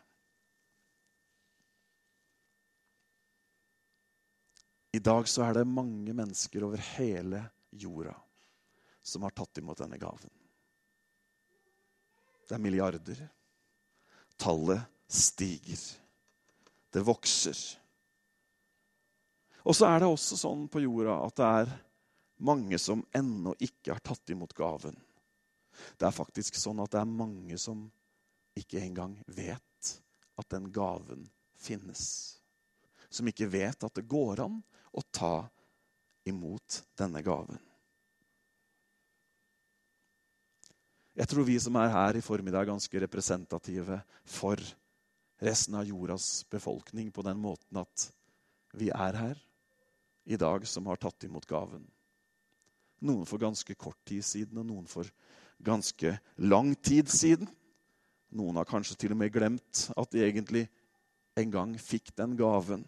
I 4.97 5.01
dag 5.05 5.29
så 5.29 5.45
er 5.45 5.59
det 5.59 5.69
mange 5.69 6.15
mennesker 6.17 6.65
over 6.65 6.81
hele 6.97 7.43
jorda 7.77 8.15
som 9.07 9.27
har 9.27 9.35
tatt 9.37 9.61
imot 9.61 9.79
denne 9.79 9.99
gaven. 10.01 10.33
Det 12.47 12.55
er 12.57 12.63
milliarder. 12.63 13.21
Tallet 14.41 14.87
stiger. 15.07 15.83
Det 16.91 17.03
vokser. 17.05 17.59
Og 19.67 19.77
så 19.77 19.91
er 19.91 20.01
det 20.01 20.09
også 20.09 20.39
sånn 20.41 20.65
på 20.71 20.81
jorda 20.85 21.19
at 21.27 21.39
det 21.39 21.51
er 21.61 21.75
mange 22.37 22.79
som 22.79 23.05
ennå 23.17 23.55
ikke 23.63 23.95
har 23.95 24.03
tatt 24.05 24.31
imot 24.33 24.55
gaven. 24.57 24.97
Det 25.97 26.09
er 26.09 26.15
faktisk 26.15 26.57
sånn 26.59 26.81
at 26.85 26.93
det 26.95 27.03
er 27.03 27.11
mange 27.11 27.59
som 27.61 27.87
ikke 28.57 28.81
engang 28.81 29.17
vet 29.27 29.93
at 30.37 30.49
den 30.53 30.71
gaven 30.73 31.27
finnes. 31.61 32.03
Som 33.09 33.29
ikke 33.29 33.49
vet 33.53 33.85
at 33.85 33.97
det 33.97 34.09
går 34.09 34.43
an 34.47 34.61
å 34.97 35.05
ta 35.13 35.47
imot 36.27 36.83
denne 36.99 37.23
gaven. 37.25 37.61
Jeg 41.17 41.31
tror 41.31 41.47
vi 41.49 41.57
som 41.63 41.77
er 41.81 41.93
her 41.95 42.19
i 42.19 42.25
formiddag, 42.25 42.67
er 42.67 42.75
ganske 42.75 43.01
representative 43.01 44.03
for 44.29 44.61
resten 45.41 45.77
av 45.79 45.89
jordas 45.89 46.45
befolkning 46.53 47.09
på 47.13 47.25
den 47.25 47.41
måten 47.41 47.81
at 47.81 48.09
vi 48.77 48.91
er 48.93 49.17
her 49.17 49.41
i 50.29 50.37
dag 50.37 50.67
som 50.69 50.89
har 50.91 51.01
tatt 51.01 51.25
imot 51.25 51.47
gaven. 51.49 51.87
Noen 53.05 53.27
for 53.29 53.41
ganske 53.43 53.75
kort 53.77 53.99
tid 54.09 54.25
siden, 54.25 54.59
og 54.61 54.67
noen 54.69 54.87
for 54.89 55.09
ganske 55.65 56.17
lang 56.37 56.73
tid 56.81 57.11
siden. 57.13 57.49
Noen 58.37 58.57
har 58.61 58.69
kanskje 58.69 58.97
til 59.01 59.15
og 59.15 59.21
med 59.21 59.33
glemt 59.35 59.87
at 59.97 60.13
de 60.13 60.25
egentlig 60.25 60.67
en 61.37 61.53
gang 61.53 61.77
fikk 61.81 62.15
den 62.17 62.37
gaven 62.39 62.85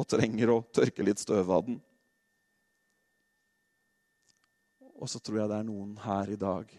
og 0.00 0.08
trenger 0.08 0.52
å 0.52 0.62
tørke 0.72 1.04
litt 1.04 1.20
støv 1.20 1.52
av 1.52 1.66
den. 1.68 1.80
Og 5.00 5.08
så 5.08 5.20
tror 5.20 5.42
jeg 5.42 5.52
det 5.52 5.58
er 5.60 5.68
noen 5.68 5.94
her 6.04 6.32
i 6.32 6.40
dag 6.40 6.72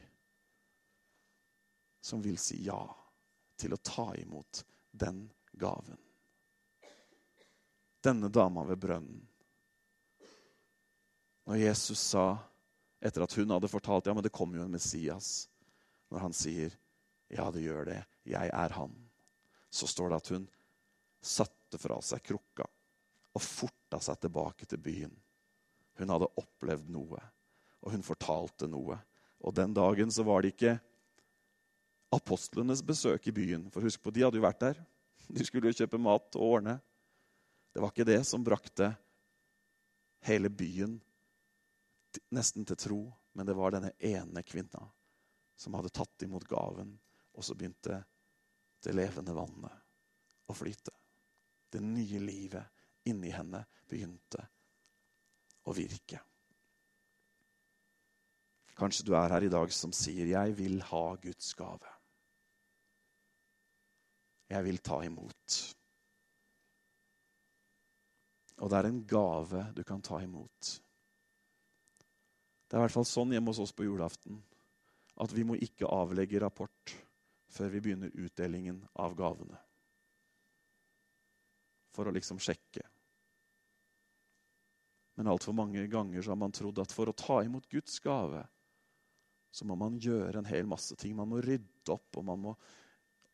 som 2.02 2.22
vil 2.22 2.38
si 2.42 2.60
ja 2.66 2.82
til 3.62 3.74
å 3.74 3.82
ta 3.82 4.10
imot 4.18 4.64
den 4.92 5.24
gaven. 5.54 5.98
Denne 8.02 8.30
dama 8.34 8.66
ved 8.66 8.82
brønnen. 8.82 9.22
Når 11.46 11.62
Jesus 11.62 12.02
sa, 12.14 12.38
etter 13.02 13.26
at 13.26 13.34
hun 13.38 13.52
hadde 13.56 13.70
fortalt 13.72 14.08
ja, 14.08 14.14
men 14.14 14.24
det 14.24 14.34
kommer 14.34 14.60
jo 14.60 14.68
en 14.68 14.76
Messias, 14.76 15.50
når 16.14 16.28
han 16.28 16.36
sier 16.38 16.76
ja, 17.32 17.48
det 17.54 17.64
gjør 17.64 17.88
det, 17.88 18.00
jeg 18.28 18.52
er 18.52 18.76
han, 18.76 18.94
så 19.72 19.88
står 19.88 20.12
det 20.12 20.20
at 20.20 20.32
hun 20.36 20.48
satte 21.24 21.80
fra 21.80 21.98
seg 22.04 22.24
krukka 22.28 22.68
og 23.32 23.44
forta 23.44 24.02
seg 24.04 24.20
tilbake 24.26 24.68
til 24.68 24.82
byen. 24.84 25.14
Hun 26.02 26.12
hadde 26.12 26.28
opplevd 26.42 26.90
noe, 26.92 27.22
og 27.80 27.94
hun 27.94 28.04
fortalte 28.04 28.68
noe. 28.68 28.98
Og 29.42 29.56
den 29.56 29.74
dagen 29.74 30.12
så 30.12 30.26
var 30.28 30.44
det 30.44 30.52
ikke 30.54 30.76
apostlenes 32.12 32.84
besøk 32.84 33.30
i 33.32 33.36
byen. 33.36 33.70
For 33.72 33.86
husk 33.86 34.02
på, 34.04 34.12
de 34.12 34.26
hadde 34.26 34.40
jo 34.40 34.44
vært 34.44 34.64
der. 34.64 34.82
De 35.32 35.46
skulle 35.48 35.72
jo 35.72 35.78
kjøpe 35.80 36.02
mat 36.02 36.36
og 36.36 36.58
ordne. 36.58 36.76
Det 37.72 37.80
var 37.80 37.94
ikke 37.94 38.10
det 38.10 38.20
som 38.28 38.44
brakte 38.44 38.90
hele 40.28 40.52
byen 40.52 40.98
nesten 42.36 42.66
til 42.66 42.80
tro, 42.80 43.02
men 43.34 43.48
det 43.48 43.56
var 43.56 43.76
denne 43.76 43.94
ene 44.00 44.44
kvinna 44.44 44.84
som 45.56 45.76
hadde 45.78 45.94
tatt 45.94 46.26
imot 46.26 46.48
gaven, 46.50 46.96
og 47.38 47.46
så 47.46 47.56
begynte 47.56 48.02
det 48.82 48.96
levende 48.98 49.36
vannet 49.36 50.50
å 50.50 50.56
flyte. 50.58 50.94
Det 51.72 51.80
nye 51.84 52.20
livet 52.20 53.08
inni 53.08 53.32
henne 53.32 53.64
begynte 53.88 54.44
å 55.70 55.76
virke. 55.76 56.20
Kanskje 58.78 59.06
du 59.06 59.14
er 59.16 59.30
her 59.30 59.46
i 59.46 59.52
dag 59.54 59.72
som 59.72 59.92
sier 59.94 60.26
'Jeg 60.26 60.56
vil 60.58 60.82
ha 60.82 61.16
Guds 61.16 61.54
gave'. 61.54 61.92
Jeg 64.50 64.64
vil 64.64 64.78
ta 64.78 65.04
imot. 65.06 65.76
Og 68.58 68.70
det 68.70 68.78
er 68.78 68.88
en 68.88 69.06
gave 69.06 69.74
du 69.74 69.84
kan 69.84 70.02
ta 70.02 70.20
imot. 70.22 70.82
Det 72.72 72.78
er 72.78 72.80
i 72.80 72.86
hvert 72.86 72.96
fall 72.96 73.08
sånn 73.08 73.34
hjemme 73.36 73.52
hos 73.52 73.60
oss 73.60 73.74
på 73.76 73.84
julaften 73.84 74.38
at 75.20 75.34
vi 75.36 75.44
må 75.44 75.58
ikke 75.60 75.90
avlegge 75.92 76.40
rapport 76.40 76.94
før 77.52 77.74
vi 77.74 77.82
begynner 77.84 78.14
utdelingen 78.16 78.78
av 79.04 79.12
gavene. 79.20 79.58
For 81.92 82.08
å 82.08 82.14
liksom 82.16 82.40
sjekke. 82.40 82.86
Men 85.20 85.28
altfor 85.34 85.52
mange 85.52 85.84
ganger 85.92 86.24
så 86.24 86.32
har 86.32 86.40
man 86.40 86.56
trodd 86.56 86.80
at 86.80 86.96
for 86.96 87.12
å 87.12 87.18
ta 87.18 87.42
imot 87.44 87.68
Guds 87.70 88.00
gave, 88.00 88.46
så 89.52 89.68
må 89.68 89.76
man 89.76 90.00
gjøre 90.00 90.40
en 90.40 90.48
hel 90.48 90.64
masse 90.72 90.96
ting. 90.96 91.12
Man 91.20 91.28
må 91.34 91.42
rydde 91.44 91.92
opp, 91.92 92.08
og 92.16 92.24
man 92.32 92.40
må 92.48 92.56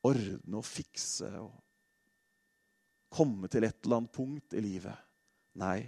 ordne 0.10 0.58
og 0.58 0.66
fikse. 0.66 1.30
og 1.38 1.54
Komme 3.14 3.54
til 3.54 3.70
et 3.70 3.86
eller 3.86 4.02
annet 4.02 4.18
punkt 4.18 4.58
i 4.58 4.66
livet. 4.66 4.98
Nei. 5.62 5.86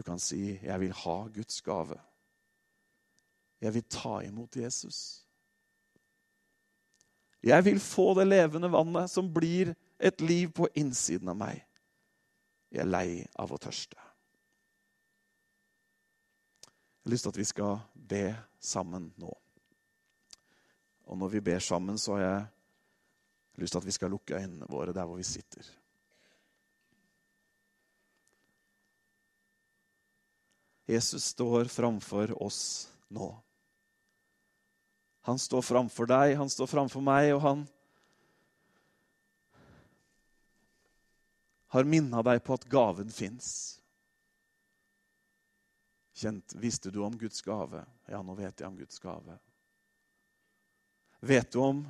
Du 0.00 0.04
kan 0.04 0.18
si, 0.18 0.58
'Jeg 0.62 0.80
vil 0.80 0.92
ha 0.92 1.26
Guds 1.28 1.62
gave'. 1.62 2.00
Jeg 3.60 3.74
vil 3.74 3.82
ta 3.82 4.20
imot 4.20 4.56
Jesus. 4.56 5.26
Jeg 7.42 7.64
vil 7.64 7.80
få 7.80 8.14
det 8.14 8.26
levende 8.26 8.72
vannet 8.72 9.10
som 9.10 9.34
blir 9.34 9.74
et 9.98 10.20
liv 10.20 10.48
på 10.52 10.68
innsiden 10.74 11.28
av 11.28 11.36
meg. 11.36 11.66
Jeg 12.70 12.80
er 12.80 12.88
lei 12.88 13.26
av 13.36 13.52
å 13.52 13.58
tørste. 13.60 13.96
Jeg 16.64 17.04
har 17.04 17.10
lyst 17.10 17.22
til 17.22 17.34
at 17.34 17.36
vi 17.36 17.44
skal 17.44 17.78
be 18.08 18.36
sammen 18.60 19.12
nå. 19.16 19.34
Og 21.04 21.18
når 21.18 21.28
vi 21.28 21.40
ber 21.40 21.58
sammen, 21.58 21.98
så 21.98 22.16
har 22.16 22.22
jeg 22.22 22.46
lyst 23.54 23.72
til 23.72 23.78
at 23.78 23.86
vi 23.86 23.98
skal 23.98 24.10
lukke 24.10 24.40
øynene 24.40 24.66
våre 24.68 24.92
der 24.92 25.04
hvor 25.04 25.16
vi 25.16 25.22
sitter. 25.22 25.79
Jesus 30.90 31.24
står 31.24 31.64
framfor 31.70 32.42
oss 32.42 32.90
nå. 33.08 33.30
Han 35.20 35.38
står 35.38 35.62
framfor 35.62 36.08
deg, 36.10 36.36
han 36.36 36.50
står 36.50 36.66
framfor 36.66 37.04
meg, 37.04 37.28
og 37.36 37.44
han 37.44 37.62
har 41.70 41.86
minna 41.86 42.24
deg 42.26 42.42
på 42.42 42.56
at 42.58 42.66
gaven 42.72 43.12
fins. 43.14 43.52
Visste 46.58 46.90
du 46.90 46.98
om 47.06 47.14
Guds 47.18 47.38
gave? 47.46 47.84
Ja, 48.10 48.18
nå 48.26 48.34
vet 48.34 48.58
jeg 48.58 48.66
om 48.68 48.76
Guds 48.80 48.98
gave. 48.98 49.38
Vet 51.20 51.52
du 51.52 51.60
om 51.62 51.84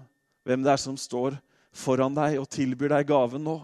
hvem 0.45 0.61
det 0.67 0.75
er 0.75 0.83
som 0.83 0.99
står 1.01 1.39
foran 1.73 2.15
deg 2.19 2.37
og 2.43 2.51
tilbyr 2.53 2.99
deg 2.99 3.09
gaven 3.09 3.49
nå? 3.49 3.57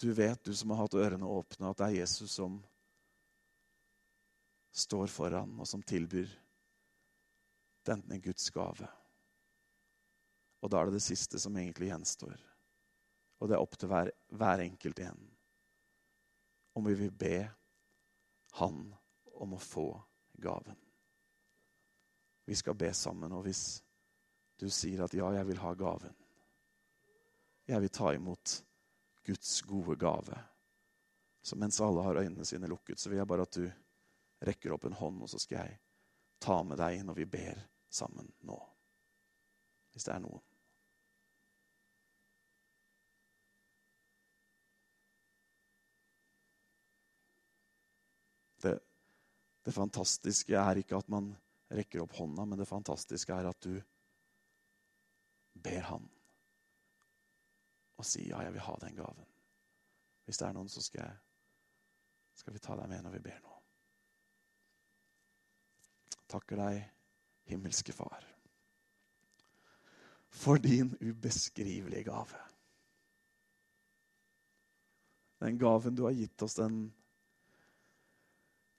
Du 0.00 0.08
vet, 0.16 0.40
du 0.48 0.54
som 0.56 0.72
har 0.72 0.86
hatt 0.86 0.96
ørene 0.96 1.28
åpne, 1.28 1.68
at 1.68 1.76
det 1.82 1.86
er 1.90 1.98
Jesus 2.00 2.38
som 2.40 2.56
står 4.70 5.06
foran, 5.06 5.58
og 5.60 5.68
som 5.68 5.82
tilbyr 5.82 6.30
denne 7.86 8.18
Guds 8.22 8.50
gave. 8.54 8.88
Og 10.60 10.70
da 10.70 10.80
er 10.80 10.88
det 10.88 10.98
det 10.98 11.06
siste 11.06 11.40
som 11.40 11.56
egentlig 11.56 11.90
gjenstår. 11.90 12.36
Og 13.40 13.48
det 13.48 13.56
er 13.56 13.64
opp 13.64 13.76
til 13.80 13.88
hver, 13.90 14.12
hver 14.36 14.62
enkelt 14.66 15.00
en 15.06 15.28
om 16.76 16.86
vi 16.86 16.94
vil 16.94 17.10
be 17.10 17.50
Han 18.60 18.94
om 19.40 19.54
å 19.54 19.58
få 19.62 19.88
gaven. 20.42 20.76
Vi 22.44 22.56
skal 22.58 22.74
be 22.74 22.90
sammen, 22.94 23.32
og 23.32 23.44
hvis 23.46 23.82
du 24.58 24.66
sier 24.70 25.04
at 25.04 25.14
'ja, 25.14 25.28
jeg 25.32 25.46
vil 25.46 25.58
ha 25.58 25.74
gaven', 25.74 26.16
jeg 27.66 27.80
vil 27.80 27.88
ta 27.88 28.12
imot 28.14 28.64
Guds 29.24 29.62
gode 29.62 29.96
gave, 29.96 30.38
så 31.42 31.56
mens 31.56 31.80
alle 31.80 32.02
har 32.02 32.18
øynene 32.18 32.44
sine 32.44 32.66
lukket, 32.66 32.98
så 32.98 33.08
vil 33.08 33.18
jeg 33.18 33.26
bare 33.26 33.42
at 33.42 33.54
du 33.54 33.70
rekker 34.40 34.72
opp 34.72 34.84
en 34.84 34.96
hånd, 34.96 35.22
og 35.22 35.30
så 35.30 35.40
skal 35.40 35.64
jeg 35.64 35.78
ta 36.40 36.62
med 36.64 36.80
deg 36.80 37.02
når 37.04 37.18
vi 37.20 37.26
ber 37.28 37.58
sammen 37.92 38.30
nå. 38.48 38.56
Hvis 39.92 40.06
det 40.06 40.14
er 40.14 40.22
noen. 40.24 40.46
Det, 48.60 48.74
det, 49.64 49.72
fantastiske 49.72 50.56
er 50.56 50.80
ikke 50.82 50.98
at 51.00 51.08
man 51.12 51.32
rekker 51.72 52.02
opp 52.04 52.12
hånda, 52.18 52.44
men 52.44 52.60
det 52.60 52.68
fantastiske 52.68 53.32
er 53.32 53.48
at 53.48 53.60
du 53.64 53.80
ber 55.60 55.84
Han 55.88 56.08
og 58.00 58.06
sier 58.08 58.30
ja, 58.32 58.40
jeg 58.46 58.54
vil 58.54 58.64
ha 58.64 58.74
den 58.80 58.96
gaven. 58.96 59.26
Hvis 60.24 60.40
det 60.40 60.46
er 60.46 60.54
noen, 60.56 60.70
så 60.72 60.80
skal, 60.80 61.04
jeg, 61.04 61.18
skal 62.40 62.56
vi 62.56 62.62
ta 62.64 62.76
deg 62.80 62.88
med 62.88 63.04
når 63.04 63.18
vi 63.18 63.24
ber 63.28 63.40
nå 63.44 63.49
takker 66.30 66.60
deg, 66.62 66.78
himmelske 67.50 67.94
Far, 67.94 68.24
for 70.30 70.62
din 70.62 70.94
ubeskrivelige 71.00 72.06
gave. 72.06 72.46
Den 75.40 75.58
gaven 75.58 75.96
du 75.96 76.04
har 76.04 76.14
gitt 76.14 76.42
oss, 76.44 76.54
den 76.60 76.90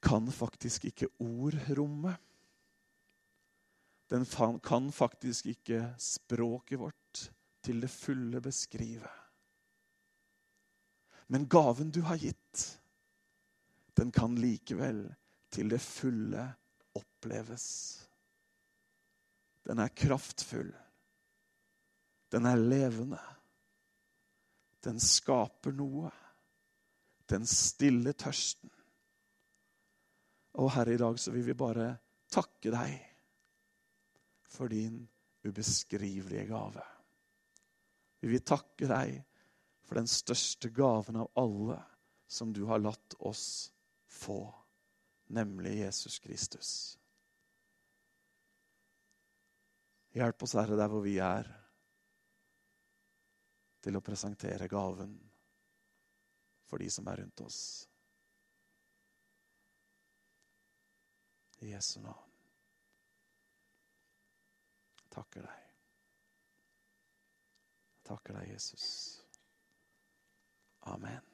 kan 0.02 0.30
faktisk 0.32 0.84
ikke 0.90 1.10
ord 1.18 1.56
romme. 1.76 2.14
Den 4.10 4.26
kan 4.62 4.92
faktisk 4.92 5.46
ikke 5.46 5.94
språket 5.98 6.78
vårt 6.78 7.22
til 7.62 7.80
det 7.80 7.90
fulle 7.90 8.40
beskrive. 8.40 9.10
Men 11.32 11.48
gaven 11.48 11.90
du 11.90 12.02
har 12.02 12.16
gitt, 12.20 12.64
den 13.96 14.10
kan 14.12 14.34
likevel 14.36 15.06
til 15.52 15.70
det 15.72 15.80
fulle 15.80 16.44
oppleves. 17.22 18.08
Den 19.62 19.78
er 19.78 19.88
kraftfull. 19.88 20.72
Den 22.28 22.46
er 22.46 22.56
levende. 22.58 23.20
Den 24.82 24.98
skaper 25.00 25.74
noe. 25.76 26.10
Den 27.30 27.46
stiller 27.46 28.16
tørsten. 28.18 28.70
Og 30.58 30.72
Herre, 30.74 30.96
i 30.96 31.00
dag 31.00 31.18
så 31.22 31.30
vil 31.32 31.46
vi 31.46 31.54
bare 31.54 31.92
takke 32.32 32.72
deg 32.74 32.96
for 34.50 34.68
din 34.68 34.98
ubeskrivelige 35.46 36.48
gave. 36.50 36.82
Vi 38.20 38.32
vil 38.32 38.42
takke 38.42 38.88
deg 38.90 39.14
for 39.86 40.00
den 40.00 40.10
største 40.10 40.72
gaven 40.74 41.20
av 41.22 41.30
alle 41.38 41.78
som 42.26 42.50
du 42.52 42.64
har 42.66 42.82
latt 42.82 43.14
oss 43.20 43.70
få 44.10 44.42
nemlig 45.32 45.78
Jesus 45.78 46.18
Kristus. 46.18 46.98
Hjelp 50.12 50.42
oss, 50.44 50.54
Herre, 50.60 50.76
der 50.76 50.90
hvor 50.92 51.00
vi 51.04 51.16
er, 51.24 51.48
til 53.82 53.96
å 53.98 54.04
presentere 54.04 54.68
gaven 54.70 55.16
for 56.68 56.82
de 56.82 56.90
som 56.92 57.08
er 57.10 57.22
rundt 57.22 57.42
oss. 57.44 57.62
I 61.62 61.72
Jesu 61.72 61.98
navn. 62.04 62.30
Takker 65.12 65.44
deg. 65.44 65.68
Takker 68.08 68.40
deg, 68.40 68.54
Jesus. 68.54 68.86
Amen. 70.90 71.31